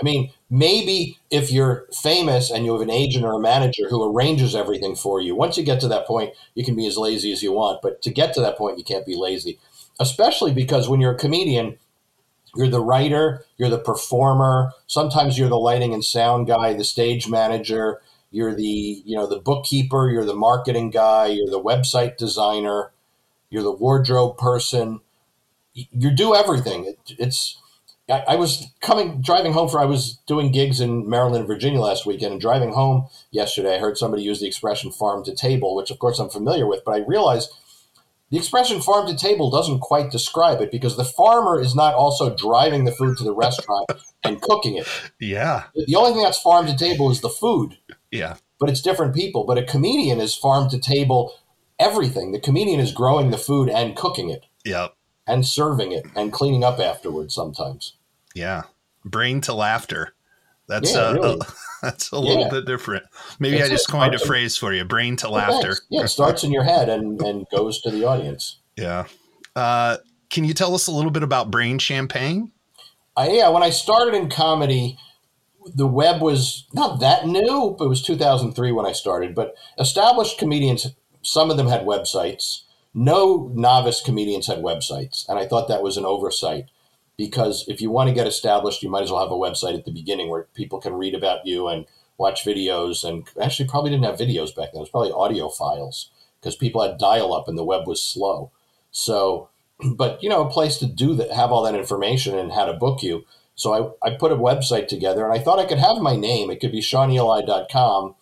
I 0.00 0.04
mean, 0.04 0.32
maybe 0.48 1.18
if 1.30 1.52
you're 1.52 1.86
famous 1.92 2.50
and 2.50 2.64
you 2.64 2.72
have 2.72 2.80
an 2.80 2.90
agent 2.90 3.24
or 3.24 3.34
a 3.34 3.40
manager 3.40 3.88
who 3.90 4.02
arranges 4.02 4.54
everything 4.54 4.96
for 4.96 5.20
you, 5.20 5.34
once 5.34 5.58
you 5.58 5.62
get 5.62 5.80
to 5.80 5.88
that 5.88 6.06
point, 6.06 6.32
you 6.54 6.64
can 6.64 6.74
be 6.74 6.86
as 6.86 6.96
lazy 6.96 7.32
as 7.32 7.42
you 7.42 7.52
want. 7.52 7.82
But 7.82 8.00
to 8.02 8.10
get 8.10 8.32
to 8.34 8.40
that 8.40 8.56
point, 8.56 8.78
you 8.78 8.84
can't 8.84 9.04
be 9.04 9.14
lazy, 9.14 9.58
especially 10.00 10.52
because 10.52 10.88
when 10.88 11.00
you're 11.00 11.14
a 11.14 11.18
comedian, 11.18 11.78
you're 12.56 12.68
the 12.68 12.82
writer, 12.82 13.44
you're 13.58 13.68
the 13.68 13.78
performer, 13.78 14.72
sometimes 14.86 15.38
you're 15.38 15.48
the 15.48 15.58
lighting 15.58 15.94
and 15.94 16.04
sound 16.04 16.48
guy, 16.48 16.72
the 16.72 16.82
stage 16.82 17.28
manager, 17.28 18.00
you're 18.32 18.54
the, 18.54 19.02
you 19.04 19.14
know, 19.14 19.26
the 19.26 19.38
bookkeeper, 19.38 20.08
you're 20.10 20.24
the 20.24 20.34
marketing 20.34 20.90
guy, 20.90 21.26
you're 21.26 21.50
the 21.50 21.62
website 21.62 22.16
designer, 22.16 22.90
you're 23.50 23.62
the 23.62 23.70
wardrobe 23.70 24.38
person. 24.38 25.00
You 25.74 26.10
do 26.10 26.34
everything. 26.34 26.86
It, 26.86 26.98
it's 27.18 27.60
I, 28.08 28.24
I 28.28 28.36
was 28.36 28.66
coming 28.80 29.20
driving 29.20 29.52
home 29.52 29.68
for 29.68 29.80
I 29.80 29.84
was 29.84 30.18
doing 30.26 30.50
gigs 30.50 30.80
in 30.80 31.08
Maryland 31.08 31.40
and 31.40 31.46
Virginia 31.46 31.80
last 31.80 32.06
weekend 32.06 32.32
and 32.32 32.40
driving 32.40 32.72
home 32.72 33.06
yesterday 33.30 33.76
I 33.76 33.78
heard 33.78 33.96
somebody 33.96 34.22
use 34.22 34.40
the 34.40 34.48
expression 34.48 34.90
farm 34.90 35.24
to 35.24 35.34
table, 35.34 35.76
which 35.76 35.90
of 35.90 35.98
course 35.98 36.18
I'm 36.18 36.30
familiar 36.30 36.66
with, 36.66 36.84
but 36.84 36.94
I 36.94 37.04
realized 37.06 37.52
the 38.30 38.38
expression 38.38 38.80
farm 38.80 39.06
to 39.08 39.16
table 39.16 39.50
doesn't 39.50 39.80
quite 39.80 40.10
describe 40.10 40.60
it 40.60 40.70
because 40.70 40.96
the 40.96 41.04
farmer 41.04 41.60
is 41.60 41.74
not 41.74 41.94
also 41.94 42.34
driving 42.34 42.84
the 42.84 42.92
food 42.92 43.16
to 43.18 43.24
the 43.24 43.32
restaurant 43.34 43.90
and 44.24 44.40
cooking 44.40 44.76
it. 44.76 44.86
Yeah. 45.18 45.64
The 45.74 45.96
only 45.96 46.12
thing 46.12 46.22
that's 46.22 46.40
farm 46.40 46.66
to 46.66 46.76
table 46.76 47.10
is 47.10 47.20
the 47.20 47.28
food, 47.28 47.78
Yeah. 48.10 48.36
but 48.58 48.70
it's 48.70 48.82
different 48.82 49.14
people. 49.14 49.44
But 49.44 49.58
a 49.58 49.64
comedian 49.64 50.20
is 50.20 50.34
farm 50.34 50.68
to 50.70 50.78
table 50.78 51.32
everything. 51.78 52.32
The 52.32 52.40
comedian 52.40 52.78
is 52.80 52.92
growing 52.92 53.30
the 53.30 53.38
food 53.38 53.68
and 53.68 53.96
cooking 53.96 54.30
it 54.30 54.44
Yep. 54.64 54.94
and 55.26 55.44
serving 55.46 55.92
it 55.92 56.06
and 56.14 56.32
cleaning 56.32 56.62
up 56.62 56.78
afterwards 56.78 57.34
sometimes. 57.34 57.96
Yeah. 58.34 58.64
Brain 59.04 59.40
to 59.42 59.54
laughter. 59.54 60.14
That's 60.70 60.94
Yeah, 60.94 61.00
uh, 61.00 61.12
really. 61.14 61.40
that's 61.82 62.10
a 62.12 62.18
little 62.18 62.44
Yeah. 62.44 62.48
bit 62.48 62.64
different. 62.66 63.04
Maybe 63.38 63.56
It's 63.56 63.66
I 63.66 63.68
just 63.68 63.88
coined 63.90 64.14
a 64.14 64.18
phrase 64.18 64.56
for 64.56 64.72
you. 64.72 64.84
Brain 64.84 65.16
to 65.16 65.28
laughter. 65.28 65.76
Yeah, 65.90 66.04
it 66.04 66.08
starts 66.08 66.44
in 66.44 66.52
your 66.52 66.62
head 66.64 66.88
and, 66.88 67.20
and 67.20 67.46
goes 67.50 67.80
to 67.82 67.90
the 67.90 68.04
audience. 68.04 68.58
Yeah. 68.76 69.06
Uh, 69.56 69.96
can 70.30 70.44
you 70.44 70.54
tell 70.54 70.74
us 70.74 70.86
a 70.86 70.92
little 70.92 71.10
bit 71.10 71.24
about 71.24 71.50
Brain 71.50 71.78
Champagne? 71.78 72.52
I, 73.16 73.30
yeah, 73.30 73.48
when 73.48 73.64
I 73.64 73.70
started 73.70 74.14
in 74.14 74.30
comedy, 74.30 74.96
the 75.74 75.88
web 75.88 76.22
was 76.22 76.66
not 76.72 77.00
that 77.00 77.26
new. 77.26 77.76
It 77.80 77.88
was 77.88 78.00
2003 78.02 78.70
when 78.72 78.86
I 78.86 78.92
started, 78.92 79.34
but 79.34 79.54
established 79.78 80.38
comedians, 80.38 80.86
some 81.22 81.50
of 81.50 81.56
them 81.56 81.66
had 81.66 81.82
websites. 81.82 82.62
No 82.94 83.50
novice 83.54 84.00
comedians 84.00 84.46
had 84.46 84.58
websites. 84.58 85.28
And 85.28 85.38
I 85.38 85.46
thought 85.46 85.66
that 85.68 85.82
was 85.82 85.96
an 85.96 86.04
oversight 86.04 86.66
because 87.20 87.66
if 87.68 87.82
you 87.82 87.90
want 87.90 88.08
to 88.08 88.14
get 88.14 88.26
established, 88.26 88.82
you 88.82 88.88
might 88.88 89.02
as 89.02 89.10
well 89.10 89.20
have 89.20 89.30
a 89.30 89.34
website 89.34 89.76
at 89.76 89.84
the 89.84 89.92
beginning 89.92 90.30
where 90.30 90.48
people 90.54 90.80
can 90.80 90.94
read 90.94 91.14
about 91.14 91.44
you 91.44 91.68
and 91.68 91.84
watch 92.16 92.46
videos. 92.46 93.04
And 93.04 93.28
actually, 93.38 93.68
probably 93.68 93.90
didn't 93.90 94.06
have 94.06 94.16
videos 94.16 94.56
back 94.56 94.72
then, 94.72 94.78
it 94.78 94.80
was 94.80 94.88
probably 94.88 95.12
audio 95.12 95.50
files 95.50 96.10
because 96.40 96.56
people 96.56 96.80
had 96.80 96.96
dial 96.96 97.34
up 97.34 97.46
and 97.46 97.58
the 97.58 97.64
web 97.64 97.86
was 97.86 98.02
slow. 98.02 98.50
So, 98.90 99.50
but 99.96 100.22
you 100.22 100.30
know, 100.30 100.46
a 100.46 100.50
place 100.50 100.78
to 100.78 100.86
do 100.86 101.14
that, 101.16 101.30
have 101.30 101.52
all 101.52 101.62
that 101.64 101.74
information 101.74 102.38
and 102.38 102.52
how 102.52 102.64
to 102.64 102.72
book 102.72 103.02
you. 103.02 103.26
So 103.54 103.94
I, 104.02 104.08
I 104.08 104.16
put 104.16 104.32
a 104.32 104.36
website 104.36 104.88
together 104.88 105.22
and 105.22 105.38
I 105.38 105.42
thought 105.42 105.58
I 105.58 105.66
could 105.66 105.76
have 105.76 105.98
my 105.98 106.16
name. 106.16 106.50
It 106.50 106.58
could 106.58 106.72
be 106.72 106.80
ShaunEli.com 106.80 108.14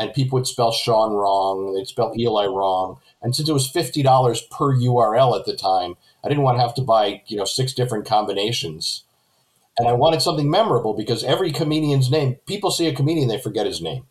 and 0.00 0.12
people 0.12 0.40
would 0.40 0.48
spell 0.48 0.72
Shaun 0.72 1.12
wrong. 1.12 1.72
They'd 1.72 1.86
spell 1.86 2.14
Eli 2.18 2.46
wrong. 2.46 2.98
And 3.22 3.36
since 3.36 3.48
it 3.48 3.52
was 3.52 3.70
$50 3.70 4.50
per 4.50 4.74
URL 4.74 5.38
at 5.38 5.46
the 5.46 5.54
time, 5.54 5.94
I 6.24 6.28
didn't 6.28 6.44
want 6.44 6.58
to 6.58 6.62
have 6.62 6.74
to 6.74 6.82
buy, 6.82 7.22
you 7.26 7.36
know, 7.36 7.44
six 7.44 7.72
different 7.72 8.06
combinations. 8.06 9.04
And 9.78 9.88
I 9.88 9.92
wanted 9.92 10.20
something 10.20 10.50
memorable 10.50 10.94
because 10.94 11.24
every 11.24 11.52
comedian's 11.52 12.10
name, 12.10 12.36
people 12.46 12.70
see 12.70 12.86
a 12.86 12.94
comedian, 12.94 13.28
they 13.28 13.38
forget 13.38 13.66
his 13.66 13.80
name 13.80 14.06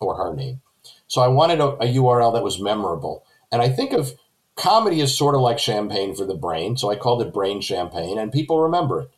or 0.00 0.16
her 0.16 0.34
name. 0.34 0.60
So 1.06 1.20
I 1.22 1.28
wanted 1.28 1.60
a, 1.60 1.68
a 1.74 1.94
URL 1.94 2.34
that 2.34 2.44
was 2.44 2.60
memorable. 2.60 3.24
And 3.50 3.62
I 3.62 3.68
think 3.68 3.92
of 3.92 4.12
comedy 4.56 5.00
as 5.00 5.16
sort 5.16 5.34
of 5.34 5.40
like 5.40 5.58
champagne 5.58 6.14
for 6.14 6.24
the 6.24 6.34
brain. 6.34 6.76
So 6.76 6.90
I 6.90 6.96
called 6.96 7.22
it 7.22 7.32
Brain 7.32 7.60
Champagne 7.60 8.18
and 8.18 8.32
people 8.32 8.60
remember 8.60 9.02
it. 9.02 9.10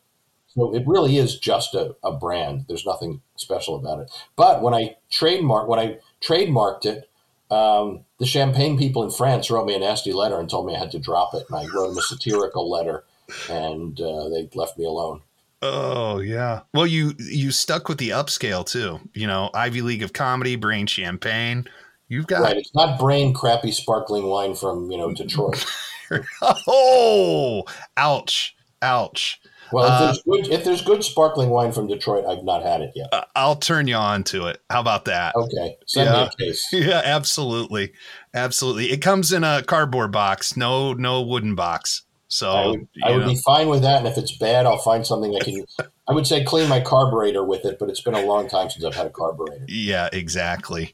So 0.49 0.75
it 0.75 0.85
really 0.87 1.19
is 1.19 1.39
just 1.39 1.75
a, 1.75 1.97
a 2.03 2.13
brand. 2.13 2.65
There's 2.69 2.87
nothing 2.87 3.21
special 3.37 3.77
about 3.77 4.01
it. 4.01 4.11
But 4.37 4.63
when 4.63 4.73
I 4.73 4.97
trademark 5.11 5.69
when 5.69 5.79
I 5.79 5.99
trademarked 6.23 6.87
it, 6.87 7.11
um, 7.51 8.05
the 8.19 8.27
champagne 8.27 8.79
people 8.79 9.03
in 9.05 9.11
France 9.11 9.51
wrote 9.51 9.67
me 9.67 9.75
a 9.75 9.79
nasty 9.79 10.13
letter 10.13 10.39
and 10.39 10.49
told 10.49 10.67
me 10.67 10.75
I 10.75 10.79
had 10.79 10.91
to 10.93 10.99
drop 10.99 11.35
it. 11.35 11.47
And 11.49 11.59
I 11.59 11.67
wrote 11.75 11.89
them 11.89 11.99
a 11.99 12.03
satirical 12.03 12.71
letter, 12.71 13.05
and 13.51 14.01
uh, 14.01 14.29
they 14.29 14.49
left 14.55 14.79
me 14.79 14.85
alone. 14.85 15.23
Oh 15.63 16.19
yeah. 16.19 16.61
Well, 16.75 16.87
you 16.87 17.15
you 17.19 17.51
stuck 17.51 17.89
with 17.89 17.99
the 17.99 18.11
upscale 18.11 18.65
too. 18.65 19.01
You 19.15 19.27
know, 19.27 19.51
Ivy 19.55 19.83
League 19.83 20.03
of 20.03 20.13
Comedy, 20.13 20.57
Brain 20.57 20.87
Champagne. 20.87 21.67
You've 22.09 22.27
got 22.27 22.43
Right? 22.43 22.57
It's 22.57 22.75
not 22.75 22.99
brain 22.99 23.33
crappy 23.33 23.73
sparkling 23.73 24.27
wine 24.27 24.55
from 24.55 24.91
you 24.91 24.99
know 24.99 25.13
Detroit. 25.13 25.65
oh, 26.67 27.65
ouch, 27.97 28.55
ouch. 28.83 29.41
Well, 29.73 29.85
if 29.85 29.93
Uh, 29.93 30.05
there's 30.07 30.23
good 30.23 30.53
if 30.53 30.65
there's 30.65 30.83
good 30.83 31.03
sparkling 31.05 31.51
wine 31.51 31.73
from 31.73 31.87
Detroit, 31.87 32.25
I've 32.27 32.45
not 32.45 32.63
had 32.63 32.83
it 32.83 32.93
yet. 32.95 33.09
Uh, 33.13 33.25
I'll 33.35 33.57
turn 33.57 33.89
you 33.89 33.97
on 33.97 34.23
to 34.25 34.47
it. 34.47 34.61
How 34.71 34.81
about 34.81 35.05
that? 35.07 35.35
Okay, 35.35 35.77
send 35.87 36.07
Yeah. 36.11 36.23
me 36.25 36.31
a 36.33 36.37
case. 36.45 36.67
Yeah, 36.73 37.03
absolutely, 37.05 37.93
absolutely. 38.35 38.91
It 38.93 38.99
comes 39.03 39.33
in 39.33 39.45
a 39.45 39.63
cardboard 39.63 40.13
box, 40.13 40.57
no 40.57 40.93
no 40.93 41.23
wooden 41.23 41.55
box. 41.55 42.03
So 42.29 42.51
I 42.51 42.67
would, 42.67 42.89
I 43.05 43.11
would 43.13 43.27
be 43.27 43.37
fine 43.37 43.69
with 43.69 43.83
that, 43.83 43.99
and 43.99 44.09
if 44.09 44.19
it's 44.19 44.37
bad, 44.37 44.67
I'll 44.67 44.79
find 44.79 45.07
something 45.07 45.35
I 45.37 45.41
can. 45.41 45.65
I 46.09 46.13
would 46.13 46.27
say 46.27 46.43
clean 46.45 46.69
my 46.69 46.81
carburetor 46.81 47.45
with 47.45 47.65
it, 47.65 47.79
but 47.79 47.89
it's 47.89 48.01
been 48.01 48.15
a 48.15 48.25
long 48.25 48.49
time 48.49 48.69
since 48.71 48.85
I've 48.85 48.95
had 48.97 49.07
a 49.07 49.11
carburetor. 49.11 49.65
yeah, 49.69 50.09
exactly. 50.13 50.93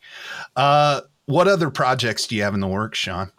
Uh, 0.57 1.03
what 1.27 1.49
other 1.49 1.71
projects 1.71 2.27
do 2.27 2.37
you 2.37 2.43
have 2.43 2.53
in 2.55 2.61
the 2.61 2.69
works, 2.69 2.99
Shaun? 2.99 3.31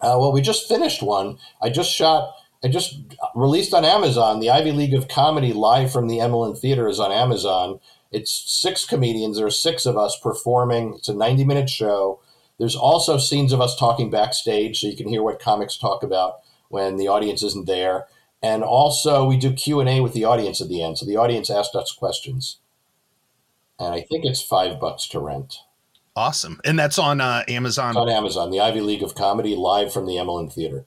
Uh, 0.00 0.16
well, 0.18 0.32
we 0.32 0.40
just 0.40 0.68
finished 0.68 1.02
one. 1.02 1.38
I 1.60 1.68
just 1.70 1.90
shot. 1.92 2.32
I 2.64 2.68
just 2.68 3.00
released 3.34 3.74
on 3.74 3.84
Amazon. 3.84 4.40
The 4.40 4.50
Ivy 4.50 4.72
League 4.72 4.94
of 4.94 5.08
Comedy 5.08 5.52
live 5.52 5.92
from 5.92 6.06
the 6.06 6.18
Emelin 6.18 6.56
Theater 6.56 6.88
is 6.88 7.00
on 7.00 7.10
Amazon. 7.10 7.80
It's 8.12 8.30
six 8.32 8.84
comedians. 8.84 9.36
There 9.36 9.46
are 9.46 9.50
six 9.50 9.84
of 9.86 9.96
us 9.96 10.18
performing. 10.18 10.94
It's 10.94 11.08
a 11.08 11.14
ninety-minute 11.14 11.68
show. 11.68 12.20
There's 12.58 12.76
also 12.76 13.18
scenes 13.18 13.52
of 13.52 13.60
us 13.60 13.76
talking 13.76 14.10
backstage, 14.10 14.80
so 14.80 14.86
you 14.86 14.96
can 14.96 15.08
hear 15.08 15.22
what 15.22 15.40
comics 15.40 15.76
talk 15.76 16.02
about 16.02 16.40
when 16.68 16.96
the 16.96 17.08
audience 17.08 17.42
isn't 17.42 17.66
there. 17.66 18.06
And 18.42 18.62
also, 18.62 19.24
we 19.24 19.36
do 19.36 19.52
Q 19.52 19.80
and 19.80 19.88
A 19.88 20.00
with 20.00 20.12
the 20.12 20.24
audience 20.24 20.60
at 20.60 20.68
the 20.68 20.82
end. 20.82 20.98
So 20.98 21.06
the 21.06 21.16
audience 21.16 21.50
asked 21.50 21.74
us 21.74 21.90
questions, 21.90 22.58
and 23.78 23.94
I 23.94 24.02
think 24.02 24.24
it's 24.24 24.42
five 24.42 24.78
bucks 24.78 25.08
to 25.08 25.18
rent. 25.18 25.56
Awesome, 26.14 26.60
and 26.64 26.78
that's 26.78 26.98
on 26.98 27.20
uh, 27.20 27.42
Amazon. 27.48 27.90
It's 27.90 27.96
on 27.96 28.08
Amazon, 28.10 28.50
the 28.50 28.60
Ivy 28.60 28.82
League 28.82 29.02
of 29.02 29.14
Comedy, 29.14 29.56
live 29.56 29.92
from 29.92 30.06
the 30.06 30.16
Emelin 30.16 30.52
Theater. 30.52 30.84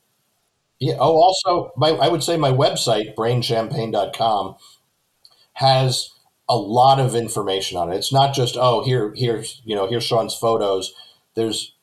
Yeah. 0.79 0.95
Oh, 0.99 1.15
also, 1.15 1.71
my 1.77 1.89
I 1.89 2.07
would 2.09 2.23
say 2.23 2.37
my 2.37 2.51
website, 2.51 3.15
brainchampagne.com, 3.15 4.55
has 5.53 6.11
a 6.47 6.57
lot 6.57 6.99
of 6.99 7.15
information 7.15 7.77
on 7.77 7.91
it. 7.91 7.95
It's 7.95 8.13
not 8.13 8.33
just 8.33 8.55
oh 8.57 8.83
here 8.83 9.13
here's 9.15 9.61
you 9.65 9.75
know 9.75 9.87
here's 9.87 10.03
Shaun's 10.03 10.35
photos. 10.35 10.93
There's 11.35 11.73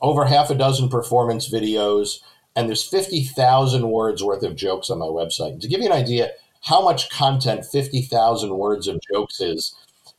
over 0.00 0.24
half 0.26 0.50
a 0.50 0.54
dozen 0.54 0.88
performance 0.88 1.50
videos, 1.50 2.20
and 2.54 2.68
there's 2.68 2.86
fifty 2.86 3.24
thousand 3.24 3.88
words 3.90 4.22
worth 4.22 4.42
of 4.42 4.56
jokes 4.56 4.90
on 4.90 4.98
my 4.98 5.06
website. 5.06 5.60
To 5.60 5.68
give 5.68 5.80
you 5.80 5.86
an 5.86 5.92
idea 5.92 6.32
how 6.62 6.82
much 6.82 7.10
content 7.10 7.64
fifty 7.64 8.02
thousand 8.02 8.56
words 8.56 8.86
of 8.86 9.00
jokes 9.12 9.40
is, 9.40 9.74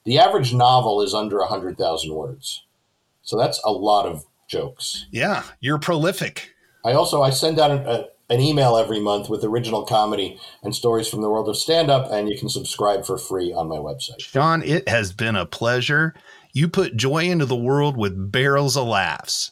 the 0.05 0.19
average 0.19 0.53
novel 0.53 1.01
is 1.01 1.13
under 1.13 1.43
hundred 1.43 1.77
thousand 1.77 2.13
words. 2.13 2.63
So 3.21 3.37
that's 3.37 3.61
a 3.63 3.71
lot 3.71 4.05
of 4.05 4.25
jokes. 4.47 5.05
Yeah, 5.11 5.43
you're 5.61 5.79
prolific. 5.79 6.49
I 6.85 6.91
also 6.93 7.21
I 7.21 7.29
send 7.29 7.59
out 7.59 7.71
a, 7.71 8.07
an 8.29 8.39
email 8.39 8.77
every 8.77 8.99
month 8.99 9.29
with 9.29 9.43
original 9.43 9.83
comedy 9.83 10.39
and 10.61 10.75
stories 10.75 11.07
from 11.07 11.21
the 11.21 11.29
world 11.29 11.49
of 11.49 11.57
stand 11.57 11.89
up, 11.89 12.11
and 12.11 12.29
you 12.29 12.37
can 12.37 12.49
subscribe 12.49 13.05
for 13.05 13.17
free 13.17 13.53
on 13.53 13.67
my 13.67 13.77
website. 13.77 14.19
Shaun, 14.19 14.63
it 14.63 14.87
has 14.87 15.11
been 15.11 15.35
a 15.35 15.45
pleasure. 15.45 16.13
You 16.53 16.67
put 16.67 16.95
joy 16.95 17.25
into 17.25 17.45
the 17.45 17.55
world 17.55 17.97
with 17.97 18.31
barrels 18.31 18.77
of 18.77 18.87
laughs. 18.87 19.51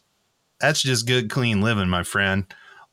That's 0.60 0.82
just 0.82 1.08
good, 1.08 1.30
clean 1.30 1.62
living, 1.62 1.90
my 1.90 2.04
friend. 2.04 2.46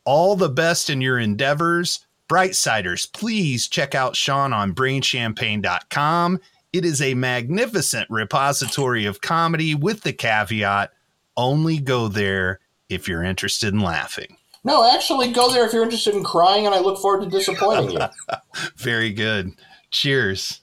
All 0.04 0.36
the 0.36 0.48
best 0.48 0.88
in 0.88 1.00
your 1.00 1.18
endeavors. 1.18 2.00
Brightsiders, 2.28 3.10
please 3.10 3.68
check 3.68 3.94
out 3.94 4.16
Shaun 4.16 4.52
on 4.52 4.74
brainchampagne.com. 4.74 6.40
It 6.72 6.84
is 6.84 7.00
a 7.00 7.14
magnificent 7.14 8.06
repository 8.10 9.06
of 9.06 9.20
comedy 9.20 9.74
with 9.74 10.02
the 10.02 10.12
caveat 10.12 10.92
only 11.36 11.78
go 11.78 12.08
there 12.08 12.60
if 12.88 13.08
you're 13.08 13.22
interested 13.22 13.72
in 13.72 13.80
laughing. 13.80 14.36
No, 14.64 14.90
actually, 14.92 15.32
go 15.32 15.52
there 15.52 15.66
if 15.66 15.72
you're 15.72 15.84
interested 15.84 16.14
in 16.14 16.24
crying, 16.24 16.66
and 16.66 16.74
I 16.74 16.80
look 16.80 16.98
forward 17.00 17.24
to 17.24 17.30
disappointing 17.30 17.92
you. 17.92 18.00
Very 18.76 19.12
good. 19.12 19.52
Cheers. 19.90 20.60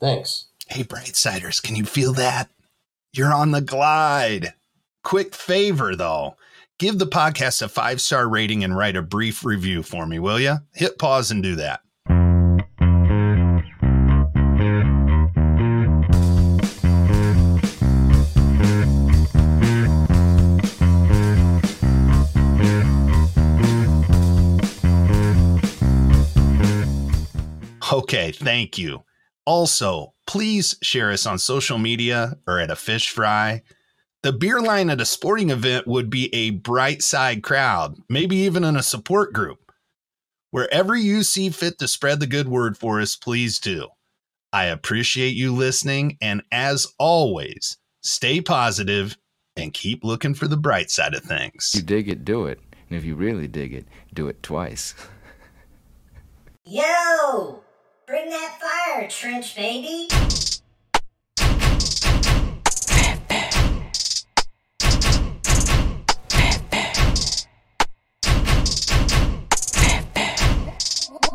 Thanks. 0.00 0.46
Hey, 0.68 0.82
Brightsiders, 0.82 1.62
can 1.62 1.76
you 1.76 1.84
feel 1.84 2.12
that? 2.14 2.50
You're 3.12 3.32
on 3.32 3.52
the 3.52 3.60
glide. 3.60 4.54
Quick 5.02 5.34
favor, 5.34 5.94
though. 5.94 6.36
Give 6.78 6.98
the 6.98 7.06
podcast 7.06 7.62
a 7.62 7.68
five 7.68 8.00
star 8.00 8.28
rating 8.28 8.62
and 8.62 8.76
write 8.76 8.96
a 8.96 9.02
brief 9.02 9.44
review 9.44 9.82
for 9.82 10.06
me, 10.06 10.18
will 10.18 10.38
you? 10.40 10.56
Hit 10.74 10.98
pause 10.98 11.30
and 11.30 11.42
do 11.42 11.54
that. 11.56 11.80
Okay, 28.26 28.44
thank 28.44 28.78
you. 28.78 29.04
Also, 29.44 30.12
please 30.26 30.76
share 30.82 31.12
us 31.12 31.26
on 31.26 31.38
social 31.38 31.78
media 31.78 32.36
or 32.46 32.58
at 32.58 32.70
a 32.70 32.76
fish 32.76 33.10
fry. 33.10 33.62
The 34.24 34.32
beer 34.32 34.60
line 34.60 34.90
at 34.90 35.00
a 35.00 35.06
sporting 35.06 35.50
event 35.50 35.86
would 35.86 36.10
be 36.10 36.34
a 36.34 36.50
bright 36.50 37.02
side 37.02 37.44
crowd, 37.44 37.94
maybe 38.08 38.36
even 38.38 38.64
in 38.64 38.74
a 38.74 38.82
support 38.82 39.32
group. 39.32 39.70
Wherever 40.50 40.96
you 40.96 41.22
see 41.22 41.50
fit 41.50 41.78
to 41.78 41.86
spread 41.86 42.18
the 42.18 42.26
good 42.26 42.48
word 42.48 42.76
for 42.76 43.00
us, 43.00 43.14
please 43.14 43.60
do. 43.60 43.88
I 44.52 44.64
appreciate 44.64 45.36
you 45.36 45.54
listening, 45.54 46.18
and 46.20 46.42
as 46.50 46.92
always, 46.98 47.76
stay 48.02 48.40
positive 48.40 49.16
and 49.54 49.72
keep 49.72 50.02
looking 50.02 50.34
for 50.34 50.48
the 50.48 50.56
bright 50.56 50.90
side 50.90 51.14
of 51.14 51.22
things. 51.22 51.72
you 51.74 51.82
dig 51.82 52.08
it, 52.08 52.24
do 52.24 52.46
it. 52.46 52.58
And 52.88 52.98
if 52.98 53.04
you 53.04 53.14
really 53.14 53.46
dig 53.46 53.72
it, 53.72 53.86
do 54.12 54.26
it 54.26 54.42
twice. 54.42 54.94
Yo! 56.64 57.62
Bring 58.06 58.30
that 58.30 58.60
fire, 58.60 59.08
Trench 59.08 59.56
baby! 59.56 60.06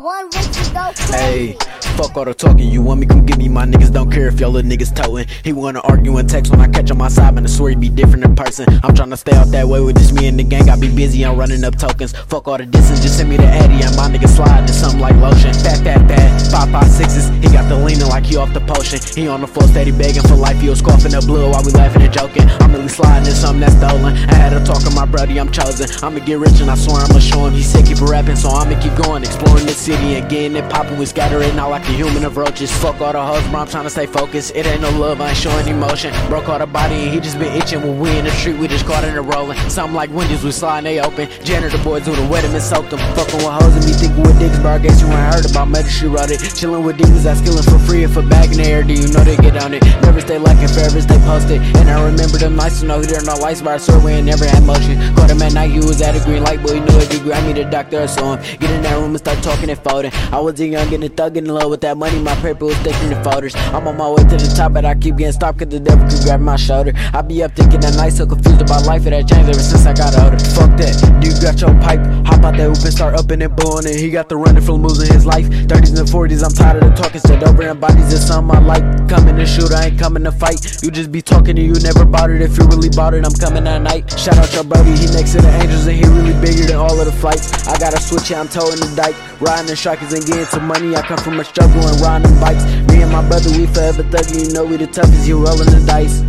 One 0.02 0.26
Richie 0.30 0.72
go 0.74 0.90
Hey, 1.14 1.56
fuck 1.94 2.16
all 2.16 2.24
the 2.24 2.34
talking. 2.34 2.66
You 2.66 2.82
want 2.82 2.98
me? 2.98 3.06
Come 3.06 3.24
get 3.24 3.38
me. 3.38 3.48
My 3.48 3.64
niggas 3.64 3.92
don't 3.92 4.10
care 4.10 4.26
if 4.26 4.40
y'all 4.40 4.50
little 4.50 4.68
niggas 4.68 4.92
toting. 4.92 5.28
He 5.44 5.52
wanna 5.52 5.78
argue 5.84 6.16
and 6.16 6.28
text 6.28 6.50
when 6.50 6.60
I 6.60 6.66
catch 6.66 6.90
on 6.90 6.98
my 6.98 7.06
side, 7.06 7.36
man. 7.36 7.44
I 7.44 7.48
swear 7.48 7.70
he 7.70 7.76
be 7.76 7.88
different 7.88 8.24
in 8.24 8.34
person. 8.34 8.66
I'm 8.82 8.96
tryna 8.96 9.16
stay 9.16 9.36
out 9.36 9.52
that 9.52 9.68
way 9.68 9.80
with 9.80 9.98
just 9.98 10.12
me 10.12 10.26
and 10.26 10.36
the 10.36 10.42
gang. 10.42 10.68
I 10.68 10.74
be 10.74 10.92
busy, 10.92 11.24
I'm 11.24 11.38
running 11.38 11.62
up 11.62 11.78
tokens. 11.78 12.16
Fuck 12.26 12.48
all 12.48 12.58
the 12.58 12.66
distance, 12.66 13.00
just 13.00 13.18
send 13.18 13.30
me 13.30 13.36
the 13.36 13.46
Addy 13.46 13.78
and 13.86 13.94
my 13.94 14.10
nigga 14.10 14.26
slide 14.26 14.66
to 14.66 14.72
something 14.72 14.98
like 14.98 15.14
lotion. 15.22 15.54
Fat, 15.54 15.84
fat, 15.84 16.08
fat. 16.08 16.50
Five, 16.50 16.70
five, 16.72 16.90
sixes. 16.90 17.28
He 17.38 17.54
got 17.54 17.68
the 17.68 17.78
leaning 17.78 18.08
like 18.08 18.26
he 18.26 18.36
off 18.36 18.52
the 18.52 18.60
potion. 18.60 18.98
He 19.14 19.28
on 19.28 19.40
the 19.40 19.46
floor 19.46 19.68
steady 19.68 19.92
begging 19.92 20.22
for 20.22 20.34
life. 20.34 20.60
He 20.60 20.68
was 20.68 20.82
coughing 20.82 21.14
up 21.14 21.26
blue 21.26 21.48
while 21.48 21.62
we 21.62 21.70
laughing 21.78 22.02
and 22.02 22.12
joking. 22.12 22.50
I'm 22.58 22.72
really 22.72 22.88
sliding 22.88 23.28
in 23.28 23.34
something 23.34 23.60
that's 23.60 23.76
stolen. 23.76 24.16
I 24.16 24.34
had 24.34 24.52
a 24.52 24.64
talk 24.64 24.82
with 24.82 24.96
my 24.96 25.06
brody, 25.06 25.38
I'm 25.38 25.52
chosen. 25.52 25.86
I'ma 26.02 26.24
get 26.24 26.40
rich 26.40 26.60
and 26.60 26.70
I 26.70 26.74
swear 26.74 27.06
I'ma 27.06 27.20
show 27.20 27.46
him. 27.46 27.54
He 27.54 27.62
said 27.62 27.86
keep 27.86 28.00
rapping, 28.00 28.34
so 28.34 28.50
I'ma 28.50 28.80
keep 28.82 28.96
going. 28.96 29.22
Exploring 29.22 29.66
the 29.66 29.72
city 29.92 30.14
and 30.16 30.28
getting 30.28 30.56
it 30.56 30.68
poppin'. 30.70 30.98
We 30.98 31.06
scattering 31.06 31.58
out 31.58 31.70
like 31.70 31.82
a 31.82 31.92
human 31.92 32.24
of 32.24 32.36
roaches. 32.36 32.70
Fuck 32.82 33.00
all 33.00 33.12
the 33.12 33.22
hoes, 33.22 33.46
bro. 33.48 33.60
I'm 33.60 33.68
tryna 33.68 33.90
stay 33.90 34.06
focused. 34.06 34.52
It 34.54 34.66
ain't 34.66 34.80
no 34.80 34.90
love, 34.98 35.20
I 35.20 35.30
ain't 35.30 35.36
showing 35.36 35.66
emotion. 35.68 36.12
Broke 36.28 36.48
all 36.48 36.58
the 36.58 36.66
body 36.66 36.94
and 36.94 37.14
he 37.14 37.20
just 37.20 37.38
been 37.38 37.52
itching. 37.60 37.82
When 37.82 37.98
we 37.98 38.10
in 38.18 38.24
the 38.24 38.30
street, 38.30 38.58
we 38.58 38.68
just 38.68 38.86
caught 38.86 39.04
in 39.04 39.16
a 39.16 39.22
rolling. 39.22 39.58
Something 39.68 39.94
like 39.94 40.10
windows, 40.10 40.42
we 40.44 40.52
sliding, 40.52 40.84
they 40.84 41.00
open. 41.00 41.28
Janitor 41.44 41.78
boys 41.84 42.04
do 42.04 42.14
the 42.14 42.26
wet 42.26 42.44
and 42.44 42.62
soaked 42.62 42.90
them. 42.90 43.00
Fucking 43.16 43.36
with 43.44 43.56
hoes 43.58 43.74
and 43.76 43.84
be 43.84 43.92
thinking 43.92 44.22
with 44.22 44.38
dicks, 44.38 44.58
bro. 44.58 44.72
I 44.72 44.78
guess 44.78 45.00
you 45.00 45.08
ain't 45.08 45.34
heard 45.34 45.50
about 45.50 45.68
murder, 45.68 45.88
she 45.88 46.06
wrote 46.06 46.30
it. 46.30 46.40
Chilling 46.56 46.84
with 46.84 46.96
demons, 46.96 47.26
I 47.26 47.34
skillin' 47.34 47.64
for 47.64 47.78
free 47.78 48.04
if 48.04 48.16
a 48.16 48.22
bag 48.22 48.52
in 48.52 48.58
the 48.58 48.66
air. 48.66 48.82
Do 48.82 48.94
you 48.94 49.08
know 49.12 49.24
they 49.24 49.36
get 49.36 49.56
on 49.62 49.74
it? 49.74 49.84
Never 50.02 50.20
stay 50.20 50.38
lacking, 50.38 50.68
forever 50.68 51.00
stay 51.00 51.18
posted. 51.28 51.60
And 51.76 51.90
I 51.90 52.02
remember 52.04 52.38
them 52.38 52.56
nights 52.56 52.80
to 52.80 52.86
know 52.86 53.00
he 53.00 53.06
there 53.06 53.22
no 53.22 53.36
lights, 53.36 53.60
but 53.60 53.74
I 53.74 53.78
swear 53.78 53.98
we 54.00 54.12
ain't 54.12 54.26
never 54.26 54.46
had 54.46 54.64
motion. 54.64 54.96
Caught 55.16 55.30
him 55.30 55.42
at 55.42 55.52
night, 55.52 55.70
he 55.70 55.78
was 55.78 56.00
at 56.00 56.16
a 56.16 56.20
green 56.24 56.42
light, 56.42 56.62
boy. 56.62 56.74
He 56.74 56.80
knew 56.80 56.98
if 56.98 57.12
You 57.12 57.20
grabbed 57.20 57.46
me, 57.46 57.52
the 57.52 57.64
doctor, 57.68 58.00
I 58.00 58.06
saw 58.06 58.36
him. 58.36 58.58
Get 58.58 58.70
in 58.70 58.82
that 58.82 58.96
room 58.96 59.12
and 59.12 59.18
start 59.18 59.42
talking 59.42 59.68
and 59.68 59.81
folding. 59.82 60.12
I 60.32 60.40
was 60.40 60.60
a 60.60 60.66
young 60.66 60.92
and 60.94 61.04
a 61.04 61.08
thug 61.08 61.36
in 61.36 61.46
love 61.46 61.70
with 61.70 61.80
that 61.82 61.96
money, 61.96 62.18
my 62.18 62.34
paper 62.36 62.66
was 62.66 62.76
thick 62.78 62.96
in 63.02 63.10
the 63.10 63.22
folders. 63.22 63.54
I'm 63.74 63.86
on 63.86 63.96
my 63.96 64.08
way 64.08 64.22
to 64.22 64.36
the 64.36 64.52
top, 64.56 64.72
but 64.72 64.84
I 64.84 64.94
keep 64.94 65.16
getting 65.16 65.32
stopped 65.32 65.58
cause 65.58 65.68
the 65.68 65.80
devil 65.80 66.08
keep 66.08 66.22
grabbing 66.22 66.46
my 66.46 66.56
shoulder. 66.56 66.92
I 67.12 67.22
be 67.22 67.42
up 67.42 67.52
thinking 67.52 67.80
that 67.80 67.96
night, 67.96 68.12
so 68.12 68.26
confused 68.26 68.62
about 68.62 68.86
life, 68.86 69.06
it 69.06 69.12
had 69.12 69.28
changed 69.28 69.50
ever 69.50 69.60
since 69.60 69.86
I 69.86 69.92
got 69.92 70.16
older. 70.18 70.38
Fuck 70.56 70.76
that, 70.78 70.94
you 71.22 71.32
got 71.40 71.60
your 71.60 71.74
pipe, 71.82 72.00
hop 72.26 72.44
out 72.44 72.56
that 72.56 72.68
hoop 72.68 72.82
and 72.84 72.92
start 72.92 73.14
upping 73.14 73.42
and 73.42 73.54
blowing 73.54 73.86
it. 73.86 73.98
He 73.98 74.10
got 74.10 74.28
the 74.28 74.36
running 74.36 74.62
from 74.62 74.82
losing 74.82 75.12
his 75.12 75.26
life. 75.26 75.46
30s 75.48 75.98
and 75.98 76.08
40s, 76.08 76.44
I'm 76.44 76.52
tired 76.52 76.82
of 76.82 76.90
the 76.90 77.02
talking, 77.02 77.20
said 77.20 77.42
over 77.42 77.62
and 77.62 77.80
bodies 77.80 78.12
is 78.12 78.26
something 78.26 78.56
I 78.56 78.60
like. 78.60 78.84
Coming 79.08 79.36
to 79.36 79.46
shoot, 79.46 79.72
I 79.72 79.86
ain't 79.86 79.98
coming 79.98 80.24
to 80.24 80.32
fight. 80.32 80.82
You 80.82 80.90
just 80.90 81.12
be 81.12 81.22
talking 81.22 81.58
and 81.58 81.66
you 81.66 81.74
never 81.82 82.02
it. 82.30 82.42
If 82.42 82.56
you 82.58 82.64
really 82.66 82.88
it, 82.88 83.26
I'm 83.26 83.34
coming 83.34 83.66
at 83.66 83.78
night. 83.78 84.08
Shout 84.18 84.38
out 84.38 84.52
your 84.54 84.64
buddy, 84.64 84.92
he 84.96 85.06
next 85.10 85.32
to 85.32 85.42
the 85.42 85.50
angels 85.60 85.86
and 85.86 85.96
he 85.96 86.04
really 86.04 86.34
bigger 86.40 86.66
than 86.66 86.76
all 86.76 86.98
of 86.98 87.06
the 87.06 87.12
flights. 87.12 87.66
I 87.66 87.78
gotta 87.78 88.00
switch, 88.00 88.30
yeah, 88.30 88.40
I'm 88.40 88.48
towing 88.48 88.78
the 88.78 88.92
dike. 88.94 89.16
Riding 89.40 89.71
the 89.72 89.76
strikers 89.76 90.12
and 90.12 90.26
getting 90.26 90.44
some 90.44 90.66
money. 90.66 90.94
I 90.94 91.00
come 91.00 91.16
from 91.16 91.40
a 91.40 91.44
struggle 91.44 91.80
and 91.88 91.98
riding 92.02 92.38
bikes. 92.38 92.62
Me 92.92 93.00
and 93.00 93.10
my 93.10 93.26
brother, 93.26 93.50
we 93.52 93.64
forever 93.66 94.02
thugging. 94.02 94.48
You 94.48 94.52
know 94.52 94.66
we 94.66 94.76
the 94.76 94.86
toughest, 94.86 95.26
you 95.26 95.42
rolling 95.42 95.70
the 95.70 95.82
dice. 95.86 96.20